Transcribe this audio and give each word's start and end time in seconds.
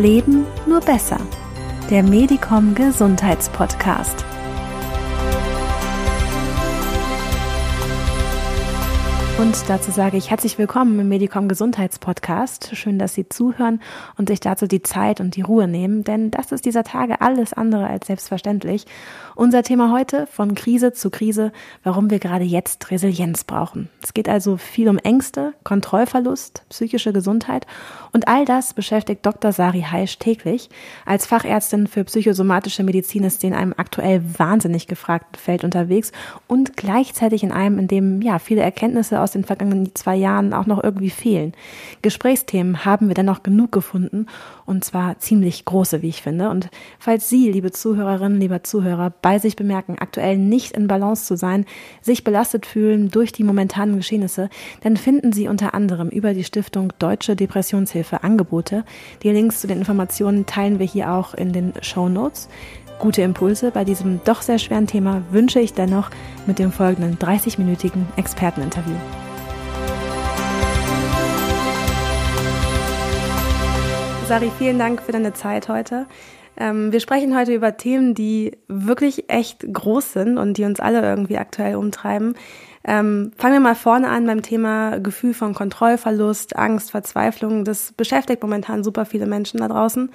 Leben 0.00 0.46
nur 0.66 0.80
besser. 0.80 1.18
Der 1.90 2.02
Medicom 2.02 2.74
Gesundheitspodcast. 2.74 4.24
Und 9.40 9.70
dazu 9.70 9.90
sage 9.90 10.18
ich 10.18 10.28
herzlich 10.28 10.58
willkommen 10.58 11.00
im 11.00 11.08
Medicom 11.08 11.48
Gesundheitspodcast. 11.48 12.76
Schön, 12.76 12.98
dass 12.98 13.14
Sie 13.14 13.26
zuhören 13.26 13.80
und 14.18 14.28
sich 14.28 14.38
dazu 14.38 14.66
die 14.66 14.82
Zeit 14.82 15.18
und 15.18 15.34
die 15.34 15.40
Ruhe 15.40 15.66
nehmen, 15.66 16.04
denn 16.04 16.30
das 16.30 16.52
ist 16.52 16.66
dieser 16.66 16.84
Tage 16.84 17.22
alles 17.22 17.54
andere 17.54 17.86
als 17.86 18.08
selbstverständlich. 18.08 18.84
Unser 19.36 19.62
Thema 19.62 19.92
heute 19.92 20.26
von 20.26 20.54
Krise 20.54 20.92
zu 20.92 21.08
Krise, 21.08 21.52
warum 21.82 22.10
wir 22.10 22.18
gerade 22.18 22.44
jetzt 22.44 22.90
Resilienz 22.90 23.44
brauchen. 23.44 23.88
Es 24.02 24.12
geht 24.12 24.28
also 24.28 24.58
viel 24.58 24.90
um 24.90 24.98
Ängste, 24.98 25.54
Kontrollverlust, 25.64 26.66
psychische 26.68 27.14
Gesundheit 27.14 27.66
und 28.12 28.28
all 28.28 28.44
das 28.44 28.74
beschäftigt 28.74 29.24
Dr. 29.24 29.52
Sari 29.52 29.86
Heisch 29.90 30.18
täglich. 30.18 30.68
Als 31.06 31.24
Fachärztin 31.24 31.86
für 31.86 32.04
psychosomatische 32.04 32.82
Medizin 32.82 33.24
ist 33.24 33.40
sie 33.40 33.46
in 33.46 33.54
einem 33.54 33.72
aktuell 33.74 34.22
wahnsinnig 34.36 34.86
gefragten 34.86 35.40
Feld 35.40 35.64
unterwegs 35.64 36.12
und 36.46 36.76
gleichzeitig 36.76 37.42
in 37.42 37.52
einem, 37.52 37.78
in 37.78 37.88
dem 37.88 38.20
ja 38.20 38.38
viele 38.38 38.60
Erkenntnisse 38.60 39.18
aus 39.18 39.29
aus 39.30 39.34
den 39.34 39.44
vergangenen 39.44 39.94
zwei 39.94 40.16
Jahren 40.16 40.52
auch 40.52 40.66
noch 40.66 40.82
irgendwie 40.82 41.10
fehlen. 41.10 41.52
Gesprächsthemen 42.02 42.84
haben 42.84 43.06
wir 43.06 43.14
dennoch 43.14 43.44
genug 43.44 43.70
gefunden 43.70 44.26
und 44.66 44.84
zwar 44.84 45.20
ziemlich 45.20 45.64
große, 45.64 46.02
wie 46.02 46.08
ich 46.08 46.22
finde. 46.22 46.50
Und 46.50 46.68
falls 46.98 47.28
Sie, 47.28 47.50
liebe 47.50 47.70
Zuhörerinnen, 47.70 48.40
lieber 48.40 48.64
Zuhörer, 48.64 49.12
bei 49.22 49.38
sich 49.38 49.54
bemerken, 49.54 49.96
aktuell 50.00 50.36
nicht 50.36 50.72
in 50.72 50.88
Balance 50.88 51.26
zu 51.26 51.36
sein, 51.36 51.64
sich 52.02 52.24
belastet 52.24 52.66
fühlen 52.66 53.08
durch 53.10 53.30
die 53.30 53.44
momentanen 53.44 53.96
Geschehnisse, 53.96 54.50
dann 54.82 54.96
finden 54.96 55.32
Sie 55.32 55.46
unter 55.46 55.74
anderem 55.74 56.08
über 56.08 56.34
die 56.34 56.44
Stiftung 56.44 56.92
Deutsche 56.98 57.36
Depressionshilfe 57.36 58.24
Angebote. 58.24 58.84
Die 59.22 59.30
Links 59.30 59.60
zu 59.60 59.68
den 59.68 59.78
Informationen 59.78 60.46
teilen 60.46 60.80
wir 60.80 60.86
hier 60.86 61.12
auch 61.12 61.34
in 61.34 61.52
den 61.52 61.72
Show 61.82 62.08
Notes. 62.08 62.48
Gute 63.00 63.22
Impulse 63.22 63.70
bei 63.70 63.82
diesem 63.82 64.20
doch 64.24 64.42
sehr 64.42 64.58
schweren 64.58 64.86
Thema 64.86 65.22
wünsche 65.30 65.58
ich 65.58 65.72
dennoch 65.72 66.10
mit 66.46 66.58
dem 66.58 66.70
folgenden 66.70 67.16
30-minütigen 67.16 68.04
Experteninterview. 68.16 68.94
Sari, 74.28 74.52
vielen 74.58 74.78
Dank 74.78 75.00
für 75.00 75.12
deine 75.12 75.32
Zeit 75.32 75.70
heute. 75.70 76.06
Ähm, 76.58 76.92
wir 76.92 77.00
sprechen 77.00 77.34
heute 77.34 77.54
über 77.54 77.78
Themen, 77.78 78.12
die 78.12 78.58
wirklich 78.68 79.30
echt 79.30 79.64
groß 79.72 80.12
sind 80.12 80.36
und 80.36 80.58
die 80.58 80.64
uns 80.64 80.78
alle 80.78 81.00
irgendwie 81.00 81.38
aktuell 81.38 81.76
umtreiben. 81.76 82.34
Ähm, 82.84 83.32
fangen 83.36 83.54
wir 83.54 83.60
mal 83.60 83.74
vorne 83.74 84.08
an 84.08 84.26
beim 84.26 84.42
Thema 84.42 84.98
Gefühl 85.00 85.34
von 85.34 85.54
Kontrollverlust, 85.54 86.56
Angst, 86.56 86.90
Verzweiflung. 86.90 87.64
Das 87.64 87.92
beschäftigt 87.92 88.42
momentan 88.42 88.84
super 88.84 89.04
viele 89.06 89.26
Menschen 89.26 89.60
da 89.60 89.68
draußen. 89.68 90.10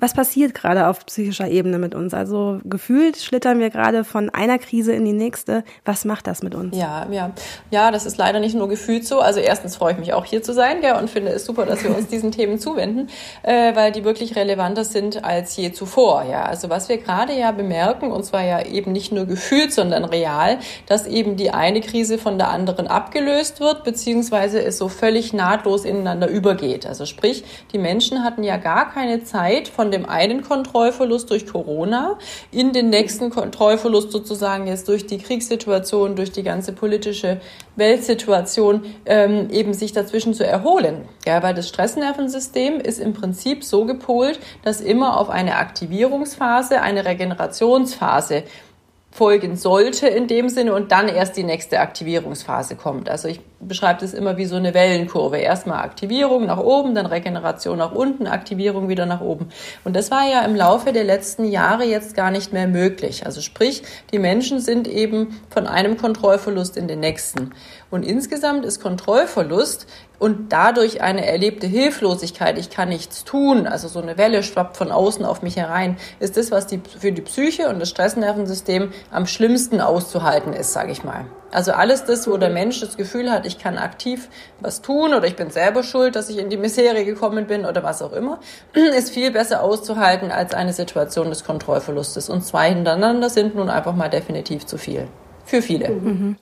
Was 0.00 0.14
passiert 0.14 0.54
gerade 0.54 0.86
auf 0.86 1.04
psychischer 1.04 1.48
Ebene 1.48 1.78
mit 1.78 1.94
uns? 1.94 2.14
Also 2.14 2.58
gefühlt 2.64 3.18
schlittern 3.18 3.60
wir 3.60 3.68
gerade 3.68 4.02
von 4.04 4.30
einer 4.30 4.58
Krise 4.58 4.92
in 4.92 5.04
die 5.04 5.12
nächste. 5.12 5.62
Was 5.84 6.06
macht 6.06 6.26
das 6.26 6.42
mit 6.42 6.54
uns? 6.54 6.74
Ja, 6.74 7.06
ja. 7.10 7.32
Ja, 7.70 7.90
das 7.90 8.06
ist 8.06 8.16
leider 8.16 8.40
nicht 8.40 8.54
nur 8.54 8.68
gefühlt 8.68 9.06
so. 9.06 9.20
Also 9.20 9.40
erstens 9.40 9.76
freue 9.76 9.92
ich 9.92 9.98
mich 9.98 10.14
auch 10.14 10.24
hier 10.24 10.42
zu 10.42 10.54
sein 10.54 10.80
gell, 10.80 10.94
und 10.94 11.10
finde 11.10 11.32
es 11.32 11.44
super, 11.44 11.66
dass 11.66 11.84
wir 11.84 11.94
uns 11.94 12.06
diesen 12.06 12.32
Themen 12.32 12.58
zuwenden, 12.58 13.08
äh, 13.42 13.74
weil 13.76 13.92
die 13.92 14.02
wirklich 14.02 14.36
relevanter 14.36 14.84
sind 14.84 15.22
als 15.22 15.54
je 15.56 15.72
zuvor. 15.72 16.24
Ja, 16.24 16.44
also 16.44 16.70
was 16.70 16.88
wir 16.88 16.96
gerade 16.96 17.38
ja 17.38 17.52
bemerken, 17.52 18.10
und 18.10 18.24
zwar 18.24 18.42
ja 18.42 18.64
eben 18.64 18.92
nicht 18.92 19.12
nur 19.12 19.26
gefühlt, 19.26 19.72
sondern 19.72 20.04
real, 20.04 20.58
dass 20.86 21.06
eben 21.06 21.36
die 21.36 21.50
eine 21.50 21.82
Krise 21.82 22.16
von 22.16 22.38
der 22.38 22.48
anderen 22.48 22.86
abgelöst 22.86 23.60
wird, 23.60 23.84
beziehungsweise 23.84 24.62
es 24.62 24.78
so 24.78 24.88
völlig 24.88 25.34
nahtlos 25.34 25.84
ineinander 25.84 26.28
übergeht. 26.28 26.86
Also 26.86 27.04
sprich, 27.04 27.44
die 27.72 27.78
Menschen 27.78 28.24
hatten 28.24 28.42
ja 28.42 28.56
gar 28.56 28.90
keine 28.90 29.24
Zeit 29.24 29.68
von 29.68 29.89
dem 29.90 30.06
einen 30.06 30.42
Kontrollverlust 30.42 31.30
durch 31.30 31.46
Corona 31.46 32.18
in 32.50 32.72
den 32.72 32.90
nächsten 32.90 33.30
Kontrollverlust 33.30 34.12
sozusagen 34.12 34.66
jetzt 34.66 34.88
durch 34.88 35.06
die 35.06 35.18
Kriegssituation, 35.18 36.16
durch 36.16 36.32
die 36.32 36.42
ganze 36.42 36.72
politische 36.72 37.40
Weltsituation 37.76 38.84
ähm, 39.06 39.48
eben 39.50 39.74
sich 39.74 39.92
dazwischen 39.92 40.34
zu 40.34 40.46
erholen. 40.46 41.08
Ja, 41.26 41.42
weil 41.42 41.54
das 41.54 41.68
Stressnervensystem 41.68 42.80
ist 42.80 43.00
im 43.00 43.12
Prinzip 43.12 43.64
so 43.64 43.84
gepolt, 43.84 44.38
dass 44.62 44.80
immer 44.80 45.18
auf 45.18 45.30
eine 45.30 45.56
Aktivierungsphase, 45.56 46.80
eine 46.82 47.04
Regenerationsphase 47.04 48.44
folgen 49.10 49.56
sollte 49.56 50.06
in 50.06 50.28
dem 50.28 50.48
Sinne 50.48 50.74
und 50.74 50.92
dann 50.92 51.08
erst 51.08 51.36
die 51.36 51.42
nächste 51.42 51.80
Aktivierungsphase 51.80 52.76
kommt. 52.76 53.08
Also 53.08 53.28
ich 53.28 53.40
beschreibe 53.60 54.00
das 54.00 54.14
immer 54.14 54.38
wie 54.38 54.46
so 54.46 54.56
eine 54.56 54.72
Wellenkurve. 54.72 55.36
Erstmal 55.36 55.84
Aktivierung 55.84 56.46
nach 56.46 56.58
oben, 56.58 56.94
dann 56.94 57.06
Regeneration 57.06 57.78
nach 57.78 57.92
unten, 57.92 58.26
Aktivierung 58.26 58.88
wieder 58.88 59.04
nach 59.04 59.20
oben. 59.20 59.50
Und 59.84 59.94
das 59.94 60.10
war 60.10 60.28
ja 60.28 60.42
im 60.44 60.56
Laufe 60.56 60.92
der 60.92 61.04
letzten 61.04 61.44
Jahre 61.44 61.84
jetzt 61.84 62.14
gar 62.14 62.30
nicht 62.30 62.52
mehr 62.54 62.66
möglich. 62.66 63.26
Also 63.26 63.42
sprich, 63.42 63.82
die 64.12 64.18
Menschen 64.18 64.60
sind 64.60 64.88
eben 64.88 65.40
von 65.50 65.66
einem 65.66 65.98
Kontrollverlust 65.98 66.76
in 66.78 66.88
den 66.88 67.00
nächsten. 67.00 67.50
Und 67.90 68.02
insgesamt 68.02 68.64
ist 68.64 68.80
Kontrollverlust 68.80 69.86
und 70.18 70.52
dadurch 70.52 71.02
eine 71.02 71.26
erlebte 71.26 71.66
Hilflosigkeit, 71.66 72.58
ich 72.58 72.70
kann 72.70 72.88
nichts 72.88 73.24
tun, 73.24 73.66
also 73.66 73.88
so 73.88 74.00
eine 74.00 74.16
Welle 74.16 74.42
schwappt 74.42 74.76
von 74.76 74.90
außen 74.90 75.24
auf 75.24 75.42
mich 75.42 75.56
herein, 75.56 75.96
ist 76.18 76.36
das, 76.36 76.50
was 76.50 76.66
die, 76.66 76.80
für 76.98 77.12
die 77.12 77.22
Psyche 77.22 77.68
und 77.68 77.80
das 77.80 77.90
Stressnervensystem 77.90 78.92
am 79.10 79.26
schlimmsten 79.26 79.80
auszuhalten 79.80 80.52
ist, 80.52 80.72
sage 80.72 80.92
ich 80.92 81.04
mal. 81.04 81.26
Also 81.50 81.72
alles 81.72 82.04
das, 82.04 82.28
wo 82.28 82.36
der 82.36 82.50
Mensch 82.50 82.80
das 82.80 82.96
Gefühl 82.96 83.30
hat, 83.30 83.46
ich 83.46 83.58
kann 83.58 83.78
aktiv 83.78 84.28
was 84.60 84.82
tun 84.82 85.14
oder 85.14 85.26
ich 85.26 85.36
bin 85.36 85.50
selber 85.50 85.82
schuld, 85.82 86.16
dass 86.16 86.28
ich 86.28 86.38
in 86.38 86.50
die 86.50 86.56
Misere 86.56 87.04
gekommen 87.04 87.46
bin 87.46 87.64
oder 87.64 87.82
was 87.82 88.02
auch 88.02 88.12
immer, 88.12 88.38
ist 88.96 89.10
viel 89.10 89.30
besser 89.30 89.62
auszuhalten 89.62 90.30
als 90.30 90.54
eine 90.54 90.72
Situation 90.72 91.28
des 91.30 91.44
Kontrollverlustes. 91.44 92.28
Und 92.28 92.42
zwei 92.42 92.70
hintereinander 92.70 93.30
sind 93.30 93.54
nun 93.54 93.68
einfach 93.68 93.94
mal 93.94 94.08
definitiv 94.08 94.66
zu 94.66 94.78
viel. 94.78 95.08
Für 95.44 95.62
viele. 95.62 95.90
Mhm. 95.90 96.36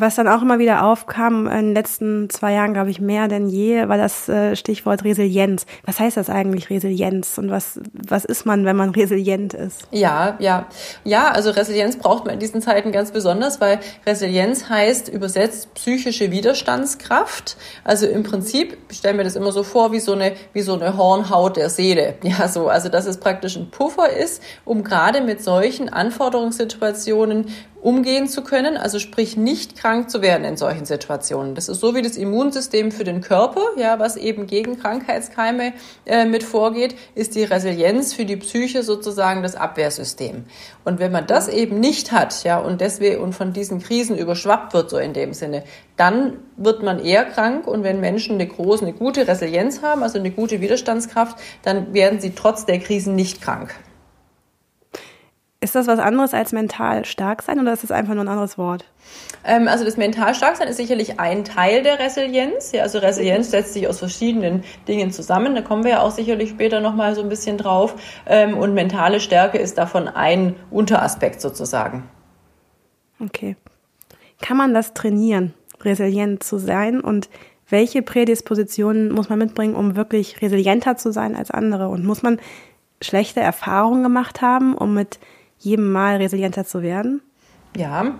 Was 0.00 0.16
dann 0.16 0.28
auch 0.28 0.42
immer 0.42 0.58
wieder 0.58 0.84
aufkam 0.84 1.46
in 1.46 1.66
den 1.66 1.74
letzten 1.74 2.30
zwei 2.30 2.52
Jahren, 2.52 2.72
glaube 2.74 2.90
ich, 2.90 3.00
mehr 3.00 3.28
denn 3.28 3.48
je, 3.48 3.88
war 3.88 3.96
das 3.96 4.28
äh, 4.28 4.56
Stichwort 4.56 5.04
Resilienz. 5.04 5.66
Was 5.84 6.00
heißt 6.00 6.16
das 6.16 6.30
eigentlich, 6.30 6.70
Resilienz? 6.70 7.38
Und 7.38 7.50
was, 7.50 7.80
was 7.92 8.24
ist 8.24 8.46
man, 8.46 8.64
wenn 8.64 8.76
man 8.76 8.90
resilient 8.94 9.54
ist? 9.54 9.86
Ja, 9.90 10.36
ja. 10.38 10.66
Ja, 11.04 11.30
also 11.30 11.50
Resilienz 11.50 11.96
braucht 11.96 12.24
man 12.24 12.34
in 12.34 12.40
diesen 12.40 12.62
Zeiten 12.62 12.92
ganz 12.92 13.10
besonders, 13.10 13.60
weil 13.60 13.80
Resilienz 14.06 14.68
heißt 14.68 15.08
übersetzt 15.08 15.74
psychische 15.74 16.30
Widerstandskraft. 16.30 17.56
Also 17.84 18.06
im 18.06 18.22
Prinzip, 18.22 18.76
ich 18.90 18.98
stelle 18.98 19.16
mir 19.16 19.24
das 19.24 19.36
immer 19.36 19.52
so 19.52 19.62
vor, 19.62 19.92
wie 19.92 20.00
so 20.00 20.12
eine, 20.12 20.32
wie 20.52 20.62
so 20.62 20.74
eine 20.74 20.96
Hornhaut 20.96 21.56
der 21.56 21.70
Seele. 21.70 22.14
Ja, 22.24 22.48
so. 22.48 22.68
Also, 22.68 22.88
dass 22.88 23.06
es 23.06 23.18
praktisch 23.18 23.54
ein 23.56 23.70
Puffer 23.70 24.10
ist, 24.10 24.42
um 24.64 24.82
gerade 24.82 25.20
mit 25.20 25.42
solchen 25.42 25.90
Anforderungssituationen 25.90 27.46
umgehen 27.84 28.28
zu 28.28 28.42
können, 28.42 28.78
also 28.78 28.98
sprich 28.98 29.36
nicht 29.36 29.76
krank 29.76 30.08
zu 30.08 30.22
werden 30.22 30.44
in 30.44 30.56
solchen 30.56 30.86
Situationen. 30.86 31.54
Das 31.54 31.68
ist 31.68 31.80
so 31.80 31.94
wie 31.94 32.00
das 32.00 32.16
Immunsystem 32.16 32.90
für 32.90 33.04
den 33.04 33.20
Körper, 33.20 33.60
ja, 33.76 33.98
was 33.98 34.16
eben 34.16 34.46
gegen 34.46 34.80
Krankheitskeime 34.80 35.74
äh, 36.06 36.24
mit 36.24 36.44
vorgeht, 36.44 36.96
ist 37.14 37.34
die 37.34 37.44
Resilienz 37.44 38.14
für 38.14 38.24
die 38.24 38.36
Psyche 38.36 38.82
sozusagen 38.82 39.42
das 39.42 39.54
Abwehrsystem. 39.54 40.44
Und 40.86 40.98
wenn 40.98 41.12
man 41.12 41.26
das 41.26 41.48
eben 41.48 41.78
nicht 41.78 42.10
hat, 42.10 42.42
ja, 42.42 42.58
und 42.58 42.80
deswegen 42.80 43.20
und 43.20 43.34
von 43.34 43.52
diesen 43.52 43.82
Krisen 43.82 44.16
überschwappt 44.16 44.72
wird, 44.72 44.88
so 44.88 44.96
in 44.96 45.12
dem 45.12 45.34
Sinne, 45.34 45.62
dann 45.98 46.38
wird 46.56 46.82
man 46.82 47.04
eher 47.04 47.26
krank 47.26 47.66
und 47.66 47.84
wenn 47.84 48.00
Menschen 48.00 48.36
eine 48.36 48.46
große, 48.46 48.82
eine 48.82 48.94
gute 48.94 49.28
Resilienz 49.28 49.82
haben, 49.82 50.02
also 50.02 50.18
eine 50.18 50.30
gute 50.30 50.62
Widerstandskraft, 50.62 51.38
dann 51.62 51.92
werden 51.92 52.18
sie 52.18 52.30
trotz 52.30 52.64
der 52.64 52.78
Krisen 52.78 53.14
nicht 53.14 53.42
krank. 53.42 53.74
Ist 55.64 55.74
das 55.74 55.86
was 55.86 55.98
anderes 55.98 56.34
als 56.34 56.52
mental 56.52 57.06
stark 57.06 57.40
sein 57.40 57.58
oder 57.58 57.72
ist 57.72 57.82
das 57.82 57.90
einfach 57.90 58.12
nur 58.12 58.24
ein 58.24 58.28
anderes 58.28 58.58
Wort? 58.58 58.84
Ähm, 59.46 59.66
also 59.66 59.82
das 59.82 59.96
mental 59.96 60.34
stark 60.34 60.56
sein 60.56 60.68
ist 60.68 60.76
sicherlich 60.76 61.18
ein 61.18 61.42
Teil 61.42 61.82
der 61.82 61.98
Resilienz. 61.98 62.72
Ja, 62.72 62.82
also 62.82 62.98
Resilienz 62.98 63.50
setzt 63.50 63.72
sich 63.72 63.88
aus 63.88 63.98
verschiedenen 63.98 64.62
Dingen 64.86 65.10
zusammen. 65.10 65.54
Da 65.54 65.62
kommen 65.62 65.82
wir 65.82 65.92
ja 65.92 66.00
auch 66.02 66.10
sicherlich 66.10 66.50
später 66.50 66.80
nochmal 66.80 67.14
so 67.14 67.22
ein 67.22 67.30
bisschen 67.30 67.56
drauf. 67.56 67.94
Ähm, 68.26 68.58
und 68.58 68.74
mentale 68.74 69.20
Stärke 69.20 69.56
ist 69.56 69.78
davon 69.78 70.06
ein 70.06 70.54
Unteraspekt 70.70 71.40
sozusagen. 71.40 72.10
Okay. 73.18 73.56
Kann 74.42 74.58
man 74.58 74.74
das 74.74 74.92
trainieren, 74.92 75.54
resilient 75.80 76.42
zu 76.42 76.58
sein? 76.58 77.00
Und 77.00 77.30
welche 77.70 78.02
Prädispositionen 78.02 79.12
muss 79.12 79.30
man 79.30 79.38
mitbringen, 79.38 79.76
um 79.76 79.96
wirklich 79.96 80.42
resilienter 80.42 80.98
zu 80.98 81.10
sein 81.10 81.34
als 81.34 81.50
andere? 81.50 81.88
Und 81.88 82.04
muss 82.04 82.22
man 82.22 82.38
schlechte 83.00 83.40
Erfahrungen 83.40 84.02
gemacht 84.02 84.42
haben, 84.42 84.74
um 84.74 84.92
mit 84.92 85.18
jedem 85.58 85.92
Mal 85.92 86.16
resilienter 86.16 86.64
zu 86.64 86.82
werden? 86.82 87.22
Ja, 87.76 88.14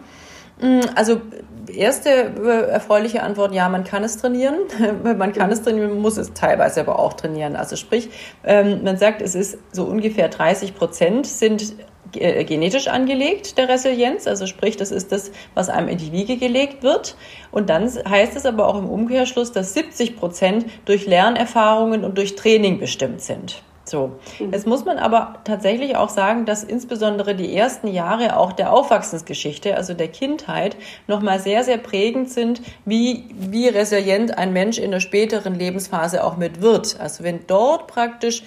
mm, 0.61 0.81
also 0.95 1.21
erste 1.69 2.11
äh, 2.11 2.71
erfreuliche 2.71 3.23
Antwort, 3.23 3.55
ja, 3.55 3.69
man 3.69 3.85
kann 3.85 4.05
es 4.05 4.17
trainieren. 4.17 4.57
man 5.03 5.33
kann 5.33 5.51
es 5.51 5.63
trainieren, 5.63 5.91
man 5.91 6.01
muss 6.01 6.17
es 6.17 6.33
teilweise 6.33 6.81
aber 6.81 6.99
auch 6.99 7.15
trainieren. 7.15 7.57
Also 7.57 7.77
sprich, 7.77 8.11
ähm, 8.45 8.83
man 8.85 8.97
sagt, 8.97 9.23
es 9.23 9.35
ist 9.35 9.59
so 9.73 9.85
ungefähr 9.85 10.29
30 10.29 10.75
Prozent 10.75 11.27
sind 11.27 11.75
äh, 12.17 12.45
genetisch 12.45 12.89
angelegt, 12.89 13.59
der 13.59 13.69
Resilienz. 13.69 14.27
Also 14.27 14.47
sprich, 14.47 14.77
das 14.77 14.91
ist 14.91 15.13
das, 15.13 15.31
was 15.55 15.69
einem 15.69 15.89
in 15.89 15.99
die 15.99 16.13
Wiege 16.13 16.37
gelegt 16.37 16.83
wird. 16.83 17.17
Und 17.51 17.71
dann 17.71 17.85
heißt 17.89 18.37
es 18.37 18.47
aber 18.47 18.69
auch 18.69 18.79
im 18.79 18.89
Umkehrschluss, 18.89 19.53
dass 19.53 19.75
70 19.75 20.17
Prozent 20.17 20.67
durch 20.85 21.07
Lernerfahrungen 21.07 22.05
und 22.05 22.19
durch 22.19 22.37
Training 22.37 22.79
bestimmt 22.79 23.21
sind. 23.21 23.63
So. 23.85 24.19
Mhm. 24.39 24.53
Jetzt 24.53 24.67
muss 24.67 24.85
man 24.85 24.99
aber 24.99 25.37
tatsächlich 25.45 25.97
auch 25.97 26.09
sagen, 26.09 26.47
dass 26.47 26.65
insbesondere 26.65 27.35
die 27.35 27.55
ersten 27.55 27.89
Jahre 27.89 28.37
auch 28.37 28.53
der 28.53 28.73
Aufwachsensgeschichte, 28.73 29.77
also 29.77 29.95
der 29.95 30.09
Kindheit, 30.09 30.77
nochmal 31.07 31.39
sehr, 31.39 31.65
sehr 31.65 31.79
prägend 31.79 32.31
sind, 32.31 32.63
wie, 32.85 33.25
wie 33.37 33.69
resilient 33.69 34.37
ein 34.39 34.53
Mensch 34.53 34.79
in 34.79 34.91
der 34.91 35.01
späteren 35.01 35.55
Lebensphase 35.55 36.25
auch 36.25 36.37
mit 36.37 36.63
wird. 36.63 36.99
Also 36.99 37.25
wenn 37.25 37.47
dort 37.47 37.87
praktisch 37.87 38.43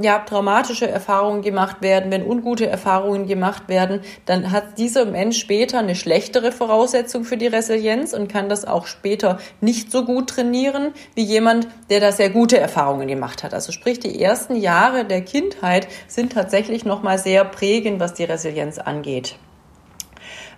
ja, 0.00 0.20
traumatische 0.20 0.88
Erfahrungen 0.88 1.42
gemacht 1.42 1.82
werden, 1.82 2.12
wenn 2.12 2.24
ungute 2.24 2.68
Erfahrungen 2.68 3.26
gemacht 3.26 3.68
werden, 3.68 4.00
dann 4.26 4.52
hat 4.52 4.78
dieser 4.78 5.04
Mensch 5.04 5.38
später 5.38 5.80
eine 5.80 5.96
schlechtere 5.96 6.52
Voraussetzung 6.52 7.24
für 7.24 7.36
die 7.36 7.48
Resilienz 7.48 8.12
und 8.12 8.28
kann 8.28 8.48
das 8.48 8.64
auch 8.64 8.86
später 8.86 9.38
nicht 9.60 9.90
so 9.90 10.04
gut 10.04 10.30
trainieren 10.30 10.92
wie 11.16 11.22
jemand, 11.22 11.66
der 11.90 11.98
da 11.98 12.12
sehr 12.12 12.30
gute 12.30 12.58
Erfahrungen 12.58 13.08
gemacht 13.08 13.42
hat. 13.42 13.54
Also 13.54 13.72
sprich, 13.72 13.98
die 13.98 14.22
ersten 14.22 14.54
Jahre 14.54 15.04
der 15.04 15.22
Kindheit 15.22 15.88
sind 16.06 16.32
tatsächlich 16.32 16.84
nochmal 16.84 17.18
sehr 17.18 17.44
prägend, 17.44 17.98
was 17.98 18.14
die 18.14 18.24
Resilienz 18.24 18.78
angeht. 18.78 19.36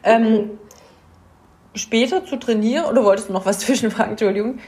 Ähm, 0.02 0.58
später 1.74 2.26
zu 2.26 2.36
trainieren, 2.36 2.84
oder 2.84 3.04
wolltest 3.04 3.30
du 3.30 3.32
noch 3.32 3.46
was 3.46 3.58
zwischenfragen, 3.60 4.12
Entschuldigung? 4.12 4.58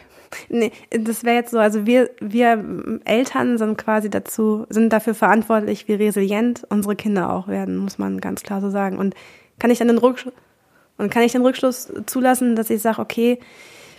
Nee, 0.49 0.73
das 0.91 1.25
wäre 1.25 1.37
jetzt 1.37 1.51
so, 1.51 1.59
also 1.59 1.87
wir, 1.87 2.11
wir 2.21 3.01
Eltern 3.05 3.59
sind 3.59 3.79
quasi 3.79 4.11
dazu, 4.11 4.67
sind 4.69 4.93
dafür 4.93 5.15
verantwortlich, 5.15 5.89
wie 5.89 5.95
resilient 5.95 6.63
unsere 6.69 6.97
Kinder 6.97 7.33
auch 7.33 7.49
werden, 7.49 7.77
muss 7.77 7.99
man 7.99 8.21
ganz 8.21 8.43
klar 8.43 8.61
so 8.61 8.71
sagen. 8.71 8.99
Und 8.99 9.15
kann 9.59 9.71
ich 9.71 9.79
dann 9.79 9.89
den 9.89 9.99
Rückschluss, 9.99 10.35
und 10.99 11.11
kann 11.11 11.23
ich 11.23 11.33
den 11.33 11.43
Rückschluss 11.43 11.93
zulassen, 12.07 12.57
dass 12.57 12.71
ich 12.71 12.83
sage, 12.83 13.01
okay, 13.01 13.39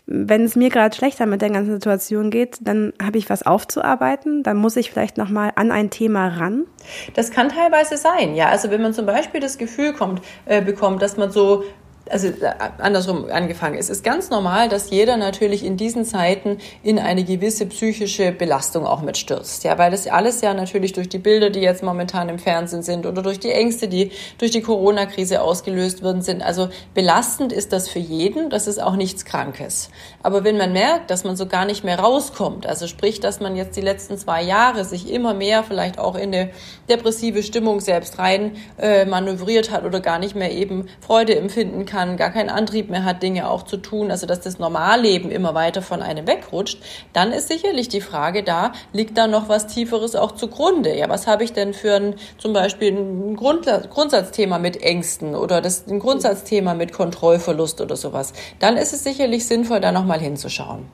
wenn 0.06 0.44
es 0.44 0.56
mir 0.56 0.70
gerade 0.70 0.94
schlechter 0.94 1.26
mit 1.26 1.42
der 1.42 1.50
ganzen 1.50 1.74
Situation 1.74 2.30
geht, 2.30 2.58
dann 2.62 2.92
habe 3.02 3.18
ich 3.18 3.30
was 3.30 3.44
aufzuarbeiten, 3.44 4.44
dann 4.44 4.58
muss 4.58 4.76
ich 4.76 4.92
vielleicht 4.92 5.18
nochmal 5.18 5.54
an 5.56 5.72
ein 5.72 5.90
Thema 5.90 6.28
ran. 6.28 6.66
Das 7.14 7.32
kann 7.32 7.50
teilweise 7.50 7.96
sein, 7.96 8.36
ja. 8.36 8.50
Also 8.50 8.70
wenn 8.70 8.82
man 8.82 8.94
zum 8.94 9.06
Beispiel 9.06 9.40
das 9.40 9.58
Gefühl 9.58 9.94
kommt, 9.94 10.22
äh, 10.46 10.62
bekommt, 10.62 11.02
dass 11.02 11.16
man 11.16 11.32
so 11.32 11.64
also 12.10 12.28
äh, 12.28 12.54
andersrum 12.80 13.30
angefangen. 13.32 13.78
Es 13.78 13.90
ist 13.90 14.04
ganz 14.04 14.30
normal, 14.30 14.70
dass 14.70 14.90
jeder 14.90 15.18
natürlich 15.18 15.66
in 15.66 15.78
diesen 15.78 16.06
Zeiten 16.06 16.58
in 16.84 17.00
eine 17.00 17.24
gewisse 17.24 17.66
psychische 17.66 18.32
Belastung 18.32 18.86
auch 18.86 19.02
mitstürzt. 19.02 19.64
Ja, 19.64 19.78
weil 19.78 19.92
das 19.92 20.08
alles 20.08 20.42
ja 20.42 20.54
natürlich 20.54 20.94
durch 20.94 21.08
die 21.08 21.18
Bilder, 21.18 21.50
die 21.50 21.62
jetzt 21.62 21.82
momentan 21.82 22.30
im 22.30 22.40
Fernsehen 22.40 22.84
sind 22.84 23.06
oder 23.06 23.22
durch 23.22 23.40
die 23.40 23.52
Ängste, 23.52 23.88
die 23.88 24.12
durch 24.38 24.52
die 24.52 24.62
Corona-Krise 24.62 25.42
ausgelöst 25.42 26.04
worden 26.04 26.22
sind. 26.22 26.44
Also 26.44 26.70
belastend 26.94 27.54
ist 27.54 27.72
das 27.72 27.88
für 27.88 28.00
jeden. 28.00 28.50
Das 28.50 28.68
ist 28.68 28.82
auch 28.82 28.96
nichts 28.96 29.24
Krankes. 29.24 29.90
Aber 30.22 30.44
wenn 30.44 30.58
man 30.58 30.74
merkt, 30.74 31.10
dass 31.10 31.24
man 31.24 31.36
so 31.36 31.48
gar 31.48 31.66
nicht 31.66 31.84
mehr 31.84 32.00
rauskommt, 32.00 32.68
also 32.68 32.88
sprich, 32.88 33.22
dass 33.22 33.40
man 33.40 33.56
jetzt 33.56 33.78
die 33.78 33.82
letzten 33.82 34.18
zwei 34.18 34.44
Jahre 34.44 34.84
sich 34.84 35.10
immer 35.10 35.34
mehr 35.34 35.64
vielleicht 35.64 36.00
auch 36.00 36.16
in 36.16 36.34
eine 36.34 36.50
depressive 36.90 37.44
Stimmung 37.44 37.80
selbst 37.80 38.20
rein 38.20 38.58
äh, 38.78 39.06
manövriert 39.06 39.72
hat 39.72 39.86
oder 39.86 40.02
gar 40.02 40.20
nicht 40.20 40.36
mehr 40.36 40.52
eben 40.52 40.88
Freude 41.00 41.36
empfinden 41.36 41.86
kann, 41.86 41.93
kann, 41.94 42.18
gar 42.18 42.32
keinen 42.32 42.50
Antrieb 42.50 42.90
mehr 42.90 43.06
hat, 43.06 43.22
Dinge 43.22 43.48
auch 43.48 43.64
zu 43.64 43.78
tun, 43.78 44.10
also 44.10 44.26
dass 44.26 44.42
das 44.42 44.58
Normalleben 44.58 45.30
immer 45.30 45.54
weiter 45.54 45.84
von 45.84 46.02
einem 46.02 46.26
wegrutscht, 46.26 46.82
dann 47.14 47.32
ist 47.32 47.50
sicherlich 47.50 47.88
die 47.88 48.02
Frage 48.02 48.42
da, 48.42 48.72
liegt 48.94 49.16
da 49.16 49.28
noch 49.28 49.48
was 49.48 49.68
Tieferes 49.68 50.16
auch 50.16 50.32
zugrunde? 50.32 50.98
Ja, 50.98 51.08
was 51.08 51.28
habe 51.28 51.44
ich 51.44 51.54
denn 51.54 51.76
für 51.76 51.94
ein, 51.96 52.16
zum 52.40 52.52
Beispiel 52.54 52.92
ein 52.94 53.36
Grund, 53.36 53.68
Grundsatzthema 53.92 54.58
mit 54.58 54.82
Ängsten 54.82 55.36
oder 55.36 55.62
das, 55.62 55.86
ein 55.88 56.00
Grundsatzthema 56.00 56.74
mit 56.74 56.92
Kontrollverlust 56.94 57.80
oder 57.80 57.96
sowas? 57.96 58.34
Dann 58.58 58.76
ist 58.76 58.94
es 58.94 59.04
sicherlich 59.04 59.46
sinnvoll, 59.46 59.80
da 59.80 59.92
nochmal 59.92 60.20
hinzuschauen. 60.20 60.88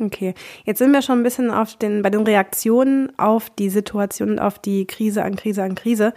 Okay, 0.00 0.34
jetzt 0.64 0.78
sind 0.78 0.90
wir 0.90 1.02
schon 1.02 1.20
ein 1.20 1.22
bisschen 1.22 1.50
auf 1.50 1.76
den, 1.76 2.02
bei 2.02 2.10
den 2.10 2.22
Reaktionen 2.22 3.16
auf 3.18 3.50
die 3.50 3.70
Situation 3.70 4.40
auf 4.40 4.58
die 4.58 4.86
Krise 4.86 5.22
an 5.22 5.36
Krise 5.36 5.62
an 5.62 5.76
Krise. 5.76 6.12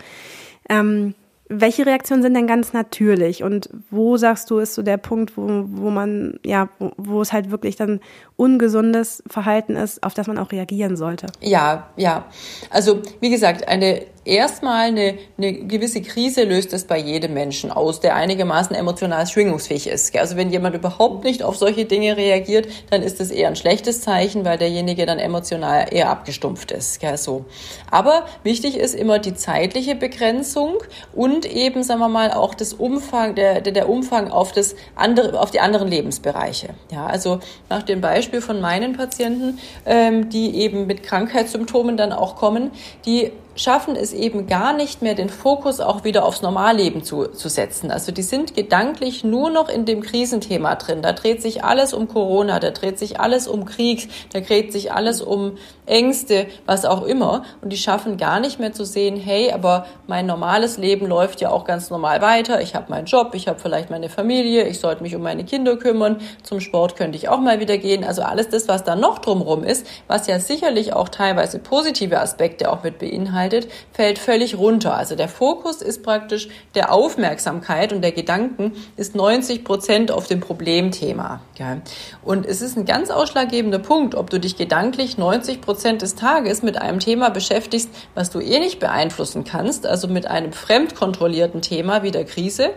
Ähm, 0.69 1.13
welche 1.47 1.86
Reaktionen 1.86 2.24
sind 2.24 2.33
denn 2.33 2.47
ganz 2.47 2.74
natürlich 2.74 3.44
und 3.44 3.69
wo 3.92 4.18
sagst 4.18 4.50
du, 4.50 4.57
ist 4.57 4.74
so 4.74 4.81
der 4.81 4.97
Punkt, 4.97 5.38
wo, 5.38 5.44
wo 5.68 5.89
man, 5.92 6.39
ja, 6.44 6.69
wo, 6.80 6.92
wo 6.97 7.21
es 7.21 7.33
halt 7.33 7.51
wirklich 7.51 7.75
dann 7.75 8.00
ungesundes 8.36 9.24
Verhalten 9.27 9.75
ist, 9.75 10.03
auf 10.03 10.13
das 10.13 10.27
man 10.27 10.39
auch 10.39 10.51
reagieren 10.51 10.97
sollte? 10.97 11.27
Ja, 11.42 11.89
ja. 11.97 12.25
Also, 12.71 13.01
wie 13.19 13.30
gesagt, 13.30 13.68
eine 13.68 14.01
erstmal 14.25 14.88
eine, 14.88 15.18
eine 15.38 15.53
gewisse 15.53 16.01
Krise 16.01 16.44
löst 16.44 16.74
es 16.74 16.86
bei 16.86 16.97
jedem 16.97 17.33
Menschen 17.33 17.71
aus, 17.71 18.00
der 18.00 18.15
einigermaßen 18.15 18.75
emotional 18.75 19.25
schwingungsfähig 19.27 19.88
ist. 19.88 20.18
Also 20.18 20.36
wenn 20.36 20.50
jemand 20.50 20.75
überhaupt 20.75 21.24
nicht 21.24 21.44
auf 21.44 21.56
solche 21.56 21.86
Dinge 21.86 22.18
reagiert, 22.18 22.68
dann 22.89 23.03
ist 23.03 23.19
das 23.19 23.30
eher 23.30 23.48
ein 23.48 23.56
schlechtes 23.56 24.01
Zeichen, 24.01 24.44
weil 24.44 24.57
derjenige 24.57 25.06
dann 25.06 25.19
emotional 25.19 25.88
eher 25.91 26.09
abgestumpft 26.09 26.71
ist. 26.71 27.00
So. 27.18 27.45
Aber 27.91 28.25
wichtig 28.44 28.77
ist 28.77 28.95
immer 28.95 29.19
die 29.19 29.36
zeitliche 29.36 29.95
Begrenzung 29.95 30.77
und 31.13 31.34
eben, 31.43 31.83
sagen 31.83 31.99
wir 31.99 32.07
mal, 32.07 32.31
auch 32.31 32.53
das 32.53 32.71
Umfang, 32.71 33.35
der, 33.35 33.59
der 33.59 33.89
Umfang 33.89 34.31
auf 34.31 34.53
das 34.53 34.75
andere, 34.95 35.37
auf 35.37 35.51
die 35.51 35.59
anderen 35.59 35.89
Lebensbereiche. 35.89 36.69
Ja, 36.91 37.07
also 37.07 37.39
nach 37.69 37.83
dem 37.83 37.99
Beispiel 37.99 38.39
von 38.39 38.61
meinen 38.61 38.95
Patienten, 38.95 39.59
ähm, 39.85 40.29
die 40.29 40.55
eben 40.55 40.87
mit 40.87 41.03
Krankheitssymptomen 41.03 41.97
dann 41.97 42.13
auch 42.13 42.37
kommen, 42.37 42.71
die 43.05 43.33
schaffen 43.55 43.95
es 43.95 44.13
eben 44.13 44.47
gar 44.47 44.73
nicht 44.73 45.01
mehr, 45.01 45.15
den 45.15 45.29
Fokus 45.29 45.79
auch 45.79 46.03
wieder 46.03 46.25
aufs 46.25 46.41
Normalleben 46.41 47.03
zu, 47.03 47.27
zu 47.27 47.49
setzen. 47.49 47.89
Also 47.89 48.11
die 48.11 48.21
sind 48.21 48.53
gedanklich 48.53 49.23
nur 49.23 49.49
noch 49.49 49.69
in 49.69 49.85
dem 49.85 50.01
Krisenthema 50.01 50.75
drin. 50.75 51.01
Da 51.01 51.13
dreht 51.13 51.41
sich 51.41 51.63
alles 51.63 51.93
um 51.93 52.07
Corona, 52.07 52.59
da 52.59 52.71
dreht 52.71 52.99
sich 52.99 53.19
alles 53.19 53.47
um 53.47 53.65
Krieg, 53.65 54.09
da 54.33 54.41
dreht 54.41 54.73
sich 54.73 54.91
alles 54.91 55.21
um 55.21 55.57
Ängste, 55.85 56.47
was 56.65 56.85
auch 56.85 57.03
immer. 57.03 57.43
Und 57.61 57.71
die 57.71 57.77
schaffen 57.77 58.17
gar 58.17 58.39
nicht 58.39 58.59
mehr 58.59 58.73
zu 58.73 58.85
sehen, 58.85 59.15
hey, 59.15 59.51
aber 59.51 59.85
mein 60.07 60.25
normales 60.25 60.77
Leben 60.77 61.07
läuft 61.07 61.41
ja 61.41 61.49
auch 61.49 61.63
ganz 61.63 61.89
normal 61.89 62.21
weiter. 62.21 62.61
Ich 62.61 62.75
habe 62.75 62.89
meinen 62.89 63.05
Job, 63.05 63.31
ich 63.33 63.47
habe 63.47 63.59
vielleicht 63.59 63.89
meine 63.89 64.09
Familie, 64.09 64.67
ich 64.67 64.79
sollte 64.79 65.01
mich 65.01 65.15
um 65.15 65.21
meine 65.21 65.45
Kinder 65.45 65.77
kümmern. 65.77 66.17
Zum 66.43 66.59
Sport 66.59 66.95
könnte 66.97 67.17
ich 67.17 67.29
auch 67.29 67.39
mal 67.39 67.59
wieder 67.59 67.77
gehen. 67.77 68.03
Also 68.03 68.21
alles 68.21 68.49
das, 68.49 68.67
was 68.67 68.83
da 68.83 68.95
noch 68.95 69.19
drumherum 69.19 69.63
ist, 69.63 69.87
was 70.07 70.27
ja 70.27 70.39
sicherlich 70.39 70.93
auch 70.93 71.07
teilweise 71.07 71.59
positive 71.59 72.19
Aspekte 72.19 72.71
auch 72.71 72.83
mit 72.83 72.99
beinhaltet, 72.99 73.44
beinhaltet, 73.45 73.68
fällt 73.92 74.19
völlig 74.19 74.57
runter. 74.57 74.95
Also 74.95 75.15
der 75.15 75.27
Fokus 75.27 75.81
ist 75.81 76.03
praktisch 76.03 76.50
der 76.74 76.92
Aufmerksamkeit 76.92 77.93
und 77.93 78.01
der 78.01 78.12
Gedanken 78.12 78.74
ist 78.98 79.15
90 79.15 79.63
Prozent 79.63 80.12
auf 80.12 80.27
dem 80.27 80.39
Problemthema. 80.39 81.41
Ja. 81.58 81.77
Und 82.24 82.46
es 82.46 82.62
ist 82.62 82.77
ein 82.77 82.86
ganz 82.86 83.10
ausschlaggebender 83.10 83.79
Punkt, 83.79 84.15
ob 84.15 84.29
du 84.29 84.39
dich 84.39 84.58
gedanklich 84.58 85.17
90 85.17 85.62
Prozent 85.62 86.01
des 86.01 86.15
Tages 86.15 86.63
mit 86.63 86.77
einem 86.77 87.00
Thema 87.00 87.29
beschäftigst, 87.29 87.89
was 88.13 88.29
du 88.29 88.39
eh 88.39 88.60
nicht 88.60 88.79
beeinflussen 88.79 89.43
kannst, 89.43 89.86
also 89.86 90.08
mit 90.08 90.27
einem 90.27 90.53
fremdkontrollierten 90.53 91.62
Thema 91.62 92.03
wie 92.03 92.12
der 92.12 92.25
Krise, 92.25 92.72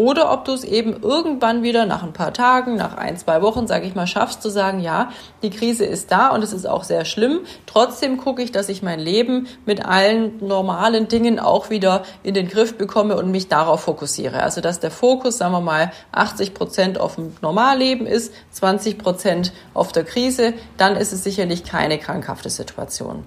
oder 0.00 0.32
ob 0.32 0.46
du 0.46 0.54
es 0.54 0.64
eben 0.64 1.02
irgendwann 1.02 1.62
wieder 1.62 1.84
nach 1.84 2.02
ein 2.02 2.14
paar 2.14 2.32
Tagen, 2.32 2.76
nach 2.76 2.96
ein, 2.96 3.18
zwei 3.18 3.42
Wochen, 3.42 3.66
sage 3.66 3.86
ich 3.86 3.94
mal, 3.94 4.06
schaffst 4.06 4.40
zu 4.40 4.48
sagen, 4.48 4.80
ja, 4.80 5.10
die 5.42 5.50
Krise 5.50 5.84
ist 5.84 6.10
da 6.10 6.28
und 6.28 6.42
es 6.42 6.54
ist 6.54 6.66
auch 6.66 6.84
sehr 6.84 7.04
schlimm. 7.04 7.40
Trotzdem 7.66 8.16
gucke 8.16 8.40
ich, 8.40 8.50
dass 8.50 8.70
ich 8.70 8.82
mein 8.82 8.98
Leben 8.98 9.46
mit 9.66 9.84
allen 9.84 10.38
normalen 10.40 11.08
Dingen 11.08 11.38
auch 11.38 11.68
wieder 11.68 12.04
in 12.22 12.32
den 12.32 12.48
Griff 12.48 12.78
bekomme 12.78 13.14
und 13.18 13.30
mich 13.30 13.48
darauf 13.48 13.82
fokussiere. 13.82 14.42
Also 14.42 14.62
dass 14.62 14.80
der 14.80 14.90
Fokus, 14.90 15.36
sagen 15.36 15.52
wir 15.52 15.60
mal, 15.60 15.92
80 16.12 16.54
Prozent 16.54 16.98
auf 16.98 17.16
dem 17.16 17.36
Normalleben 17.42 18.06
ist, 18.06 18.32
20 18.52 18.96
Prozent 18.96 19.52
auf 19.74 19.92
der 19.92 20.04
Krise, 20.04 20.54
dann 20.78 20.96
ist 20.96 21.12
es 21.12 21.24
sicherlich 21.24 21.62
keine 21.62 21.98
krankhafte 21.98 22.48
Situation. 22.48 23.24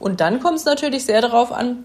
Und 0.00 0.22
dann 0.22 0.40
kommt 0.40 0.56
es 0.56 0.64
natürlich 0.64 1.04
sehr 1.04 1.20
darauf 1.20 1.52
an, 1.52 1.84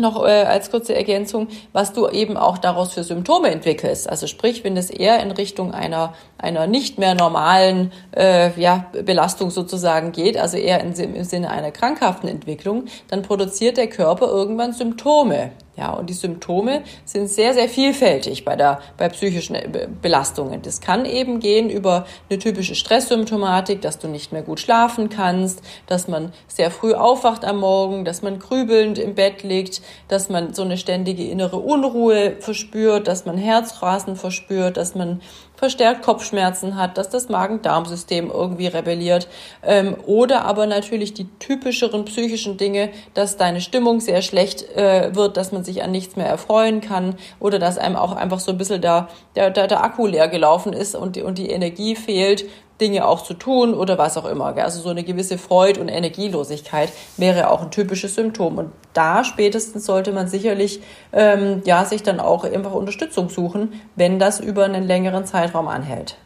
noch 0.00 0.24
äh, 0.24 0.42
als 0.42 0.70
kurze 0.70 0.94
Ergänzung, 0.94 1.48
was 1.72 1.92
du 1.92 2.08
eben 2.08 2.36
auch 2.36 2.58
daraus 2.58 2.92
für 2.92 3.04
Symptome 3.04 3.50
entwickelst. 3.50 4.08
Also 4.08 4.26
sprich, 4.26 4.64
wenn 4.64 4.76
es 4.76 4.90
eher 4.90 5.20
in 5.20 5.30
Richtung 5.30 5.72
einer 5.72 6.14
einer 6.38 6.66
nicht 6.66 6.98
mehr 6.98 7.14
normalen 7.14 7.92
äh, 8.16 8.58
ja, 8.60 8.86
Belastung 9.04 9.50
sozusagen 9.50 10.12
geht, 10.12 10.36
also 10.36 10.56
eher 10.56 10.80
im 10.80 11.24
Sinne 11.24 11.50
einer 11.50 11.72
krankhaften 11.72 12.28
Entwicklung, 12.28 12.84
dann 13.08 13.22
produziert 13.22 13.76
der 13.76 13.88
Körper 13.88 14.28
irgendwann 14.28 14.72
Symptome. 14.72 15.50
Ja, 15.78 15.92
und 15.92 16.10
die 16.10 16.14
Symptome 16.14 16.82
sind 17.04 17.28
sehr, 17.28 17.54
sehr 17.54 17.68
vielfältig 17.68 18.44
bei 18.44 18.56
der, 18.56 18.80
bei 18.96 19.08
psychischen 19.10 19.54
äh, 19.54 19.86
Belastungen. 20.02 20.60
Das 20.60 20.80
kann 20.80 21.04
eben 21.04 21.38
gehen 21.38 21.70
über 21.70 22.04
eine 22.28 22.40
typische 22.40 22.74
Stresssymptomatik, 22.74 23.80
dass 23.80 24.00
du 24.00 24.08
nicht 24.08 24.32
mehr 24.32 24.42
gut 24.42 24.58
schlafen 24.58 25.08
kannst, 25.08 25.62
dass 25.86 26.08
man 26.08 26.32
sehr 26.48 26.72
früh 26.72 26.94
aufwacht 26.94 27.44
am 27.44 27.60
Morgen, 27.60 28.04
dass 28.04 28.22
man 28.22 28.40
grübelnd 28.40 28.98
im 28.98 29.14
Bett 29.14 29.44
liegt, 29.44 29.80
dass 30.08 30.28
man 30.28 30.52
so 30.52 30.62
eine 30.62 30.78
ständige 30.78 31.24
innere 31.24 31.58
Unruhe 31.58 32.34
verspürt, 32.40 33.06
dass 33.06 33.24
man 33.24 33.38
Herzrasen 33.38 34.16
verspürt, 34.16 34.76
dass 34.76 34.96
man 34.96 35.20
verstärkt 35.58 36.02
Kopfschmerzen 36.02 36.76
hat, 36.76 36.98
dass 36.98 37.10
das 37.10 37.28
Magen-Darm-System 37.28 38.30
irgendwie 38.30 38.68
rebelliert 38.68 39.26
ähm, 39.64 39.96
oder 40.06 40.44
aber 40.44 40.66
natürlich 40.66 41.14
die 41.14 41.26
typischeren 41.40 42.04
psychischen 42.04 42.56
Dinge, 42.56 42.90
dass 43.14 43.36
deine 43.36 43.60
Stimmung 43.60 43.98
sehr 43.98 44.22
schlecht 44.22 44.62
äh, 44.76 45.16
wird, 45.16 45.36
dass 45.36 45.50
man 45.50 45.64
sich 45.64 45.82
an 45.82 45.90
nichts 45.90 46.14
mehr 46.14 46.28
erfreuen 46.28 46.80
kann 46.80 47.16
oder 47.40 47.58
dass 47.58 47.76
einem 47.76 47.96
auch 47.96 48.14
einfach 48.14 48.38
so 48.38 48.52
ein 48.52 48.58
bisschen 48.58 48.80
der, 48.80 49.08
der, 49.34 49.50
der, 49.50 49.66
der 49.66 49.82
Akku 49.82 50.06
leer 50.06 50.28
gelaufen 50.28 50.72
ist 50.72 50.94
und 50.94 51.18
und 51.18 51.38
die 51.38 51.50
Energie 51.50 51.96
fehlt, 51.96 52.44
Dinge 52.80 53.06
auch 53.06 53.22
zu 53.22 53.34
tun 53.34 53.74
oder 53.74 53.98
was 53.98 54.16
auch 54.16 54.26
immer. 54.26 54.56
Also 54.56 54.80
so 54.80 54.90
eine 54.90 55.04
gewisse 55.04 55.38
Freude 55.38 55.80
und 55.80 55.88
Energielosigkeit 55.88 56.92
wäre 57.16 57.50
auch 57.50 57.62
ein 57.62 57.70
typisches 57.70 58.14
Symptom. 58.14 58.58
Und 58.58 58.72
da 58.94 59.24
spätestens 59.24 59.84
sollte 59.84 60.12
man 60.12 60.28
sicherlich 60.28 60.80
ähm, 61.12 61.62
ja 61.64 61.84
sich 61.84 62.02
dann 62.02 62.20
auch 62.20 62.44
einfach 62.44 62.72
Unterstützung 62.72 63.28
suchen, 63.28 63.72
wenn 63.96 64.18
das 64.18 64.40
über 64.40 64.64
einen 64.64 64.86
längeren 64.86 65.24
Zeitraum 65.26 65.68
anhält. 65.68 66.16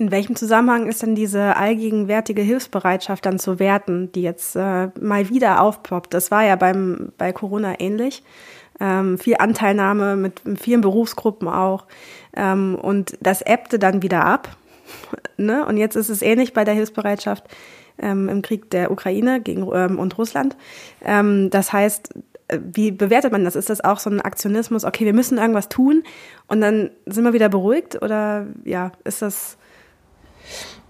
In 0.00 0.10
welchem 0.10 0.34
Zusammenhang 0.34 0.86
ist 0.86 1.02
denn 1.02 1.14
diese 1.14 1.56
allgegenwärtige 1.56 2.40
Hilfsbereitschaft 2.40 3.26
dann 3.26 3.38
zu 3.38 3.58
werten, 3.58 4.10
die 4.12 4.22
jetzt 4.22 4.56
äh, 4.56 4.88
mal 4.98 5.28
wieder 5.28 5.60
aufpoppt? 5.60 6.14
Das 6.14 6.30
war 6.30 6.42
ja 6.42 6.56
beim, 6.56 7.12
bei 7.18 7.32
Corona 7.32 7.78
ähnlich. 7.78 8.22
Ähm, 8.80 9.18
viel 9.18 9.36
Anteilnahme 9.38 10.16
mit 10.16 10.40
vielen 10.58 10.80
Berufsgruppen 10.80 11.48
auch. 11.48 11.84
Ähm, 12.34 12.78
und 12.80 13.18
das 13.20 13.42
ebbte 13.42 13.78
dann 13.78 14.02
wieder 14.02 14.24
ab. 14.24 14.56
Ne? 15.36 15.64
Und 15.64 15.76
jetzt 15.76 15.96
ist 15.96 16.08
es 16.08 16.22
ähnlich 16.22 16.52
bei 16.52 16.64
der 16.64 16.74
Hilfsbereitschaft 16.74 17.44
ähm, 17.98 18.28
im 18.28 18.42
Krieg 18.42 18.70
der 18.70 18.90
Ukraine 18.90 19.40
gegen 19.40 19.62
ähm, 19.72 19.98
und 19.98 20.18
Russland. 20.18 20.56
Ähm, 21.04 21.50
das 21.50 21.72
heißt, 21.72 22.10
äh, 22.48 22.58
wie 22.72 22.90
bewertet 22.90 23.32
man 23.32 23.44
das? 23.44 23.56
Ist 23.56 23.70
das 23.70 23.82
auch 23.82 23.98
so 23.98 24.10
ein 24.10 24.20
Aktionismus? 24.20 24.84
Okay, 24.84 25.04
wir 25.04 25.14
müssen 25.14 25.38
irgendwas 25.38 25.68
tun 25.68 26.02
und 26.46 26.60
dann 26.60 26.90
sind 27.06 27.24
wir 27.24 27.32
wieder 27.32 27.48
beruhigt 27.48 28.02
oder 28.02 28.46
ja, 28.64 28.92
ist 29.04 29.22
das 29.22 29.56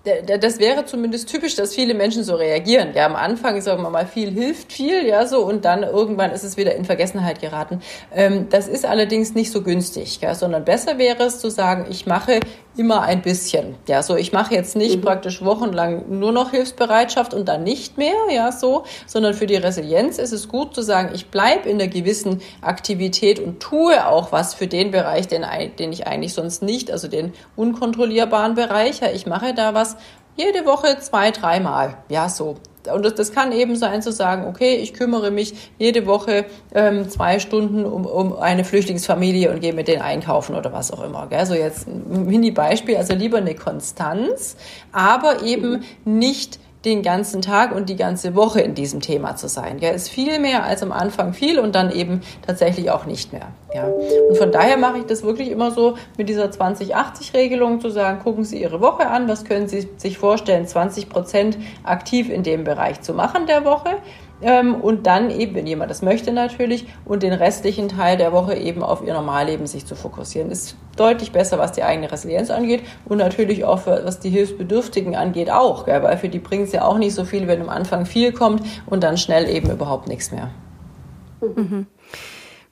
das 0.04 0.59
wäre 0.59 0.87
zumindest 0.87 1.28
typisch, 1.28 1.57
dass 1.57 1.75
viele 1.75 1.92
Menschen 1.92 2.25
so 2.25 2.35
reagieren. 2.35 2.92
Ja, 2.95 3.04
am 3.04 3.16
Anfang, 3.16 3.61
sagen 3.61 3.83
wir 3.83 3.90
mal, 3.90 4.07
viel 4.07 4.30
hilft 4.30 4.73
viel, 4.73 5.07
ja, 5.07 5.26
so, 5.26 5.45
und 5.45 5.66
dann 5.66 5.83
irgendwann 5.83 6.30
ist 6.30 6.42
es 6.42 6.57
wieder 6.57 6.75
in 6.75 6.87
Vergessenheit 6.87 7.40
geraten. 7.40 7.83
Ähm, 8.14 8.49
das 8.49 8.66
ist 8.66 8.87
allerdings 8.87 9.35
nicht 9.35 9.52
so 9.52 9.62
günstig, 9.62 10.21
ja, 10.23 10.35
sondern 10.35 10.64
besser 10.64 10.97
wäre 10.97 11.25
es 11.25 11.38
zu 11.38 11.50
sagen, 11.50 11.87
ich 11.90 12.07
mache 12.07 12.40
immer 12.80 13.02
ein 13.02 13.20
bisschen. 13.20 13.75
Ja, 13.87 14.02
so, 14.02 14.16
ich 14.16 14.32
mache 14.32 14.54
jetzt 14.54 14.75
nicht 14.75 14.96
mhm. 14.96 15.02
praktisch 15.02 15.44
wochenlang 15.44 16.18
nur 16.18 16.32
noch 16.32 16.50
Hilfsbereitschaft 16.50 17.34
und 17.34 17.46
dann 17.46 17.62
nicht 17.62 17.99
mehr, 17.99 18.14
ja, 18.34 18.52
so, 18.52 18.84
sondern 19.06 19.34
für 19.34 19.46
die 19.46 19.56
Resilienz 19.56 20.16
ist 20.16 20.32
es 20.32 20.49
gut 20.49 20.75
zu 20.75 20.80
sagen, 20.80 21.10
ich 21.14 21.26
bleibe 21.26 21.68
in 21.68 21.78
einer 21.78 21.90
gewissen 21.90 22.40
Aktivität 22.62 23.38
und 23.38 23.60
tue 23.60 24.06
auch 24.06 24.32
was 24.32 24.54
für 24.54 24.66
den 24.66 24.92
Bereich, 24.92 25.28
den, 25.28 25.44
den 25.78 25.92
ich 25.92 26.06
eigentlich 26.06 26.32
sonst 26.32 26.62
nicht, 26.62 26.90
also 26.90 27.06
den 27.06 27.34
unkontrollierbaren 27.54 28.54
Bereich, 28.54 29.00
ja, 29.00 29.08
ich 29.10 29.26
mache 29.26 29.52
da 29.52 29.75
was 29.75 29.99
jede 30.37 30.64
Woche 30.66 30.99
zwei, 31.00 31.30
dreimal. 31.30 31.96
Ja, 32.08 32.28
so. 32.28 32.56
Und 32.92 33.04
das, 33.04 33.14
das 33.14 33.32
kann 33.32 33.52
eben 33.52 33.76
sein 33.76 34.00
zu 34.00 34.10
sagen, 34.10 34.46
okay, 34.46 34.76
ich 34.76 34.94
kümmere 34.94 35.30
mich 35.30 35.70
jede 35.78 36.06
Woche 36.06 36.46
ähm, 36.75 37.10
zwei 37.10 37.38
Stunden 37.38 37.84
um, 37.84 38.06
um 38.06 38.34
eine 38.38 38.64
Flüchtlingsfamilie 38.64 39.50
und 39.50 39.60
gehe 39.60 39.75
mit 39.75 39.87
denen 39.87 40.00
einkaufen 40.00 40.54
oder 40.54 40.72
was 40.72 40.90
auch 40.90 41.04
immer. 41.04 41.26
Gell? 41.26 41.44
So 41.44 41.54
jetzt 41.54 41.87
ein 41.87 42.26
Mini-Beispiel, 42.26 42.96
also 42.96 43.12
lieber 43.14 43.37
eine 43.37 43.54
Konstanz, 43.54 44.56
aber 44.92 45.42
eben 45.42 45.84
nicht 46.06 46.58
den 46.84 47.02
ganzen 47.02 47.42
Tag 47.42 47.75
und 47.75 47.88
die 47.88 47.96
ganze 47.96 48.34
Woche 48.34 48.60
in 48.60 48.75
diesem 48.75 49.00
Thema 49.00 49.37
zu 49.37 49.49
sein. 49.49 49.78
Ja, 49.80 49.90
ist 49.90 50.08
viel 50.08 50.38
mehr 50.38 50.64
als 50.64 50.82
am 50.82 50.92
Anfang 50.92 51.34
viel 51.34 51.58
und 51.58 51.75
dann 51.75 51.92
eben 51.92 52.22
tatsächlich 52.46 52.90
auch 52.90 53.04
nicht 53.04 53.32
mehr. 53.32 53.49
Ja, 53.75 53.84
und 53.84 54.37
von 54.37 54.50
daher 54.50 54.78
mache 54.78 54.99
ich 54.99 55.04
das 55.04 55.22
wirklich 55.22 55.50
immer 55.50 55.70
so 55.70 55.96
mit 56.16 56.28
dieser 56.28 56.46
20-80-Regelung 56.46 57.80
zu 57.80 57.90
sagen, 57.90 58.20
gucken 58.20 58.44
Sie 58.44 58.60
Ihre 58.60 58.80
Woche 58.80 59.06
an, 59.06 59.28
was 59.28 59.44
können 59.44 59.68
Sie 59.68 59.88
sich 59.96 60.18
vorstellen, 60.18 60.66
20 60.66 61.08
Prozent 61.08 61.58
aktiv 61.84 62.30
in 62.30 62.42
dem 62.42 62.64
Bereich 62.64 63.02
zu 63.02 63.12
machen 63.12 63.46
der 63.46 63.64
Woche 63.64 63.99
und 64.40 65.06
dann 65.06 65.30
eben, 65.30 65.54
wenn 65.54 65.66
jemand 65.66 65.90
das 65.90 66.02
möchte 66.02 66.32
natürlich, 66.32 66.87
und 67.04 67.23
den 67.23 67.32
restlichen 67.32 67.88
Teil 67.88 68.16
der 68.16 68.32
Woche 68.32 68.54
eben 68.54 68.82
auf 68.82 69.02
ihr 69.06 69.12
Normalleben 69.12 69.66
sich 69.66 69.87
zu 69.87 69.94
fokussieren. 69.94 70.50
Ist 70.50 70.76
deutlich 70.97 71.32
besser, 71.32 71.59
was 71.59 71.73
die 71.73 71.82
eigene 71.82 72.11
Resilienz 72.11 72.50
angeht 72.50 72.82
und 73.04 73.18
natürlich 73.18 73.64
auch 73.64 73.80
für, 73.80 74.02
was 74.04 74.20
die 74.20 74.30
Hilfsbedürftigen 74.30 75.14
angeht 75.14 75.50
auch, 75.50 75.85
gell? 75.85 76.02
weil 76.02 76.16
für 76.16 76.28
die 76.28 76.38
bringt 76.38 76.68
es 76.68 76.73
ja 76.73 76.85
auch 76.85 76.99
nicht 76.99 77.14
so 77.14 77.25
viel, 77.25 77.47
wenn 77.49 77.61
am 77.61 77.68
Anfang 77.68 78.06
viel 78.06 78.32
kommt 78.32 78.62
und 78.87 79.02
dann 79.02 79.16
schnell 79.16 79.49
eben 79.49 79.70
überhaupt 79.70 80.09
nichts 80.09 80.32
mehr. 80.32 80.50
Mhm. 81.40 81.87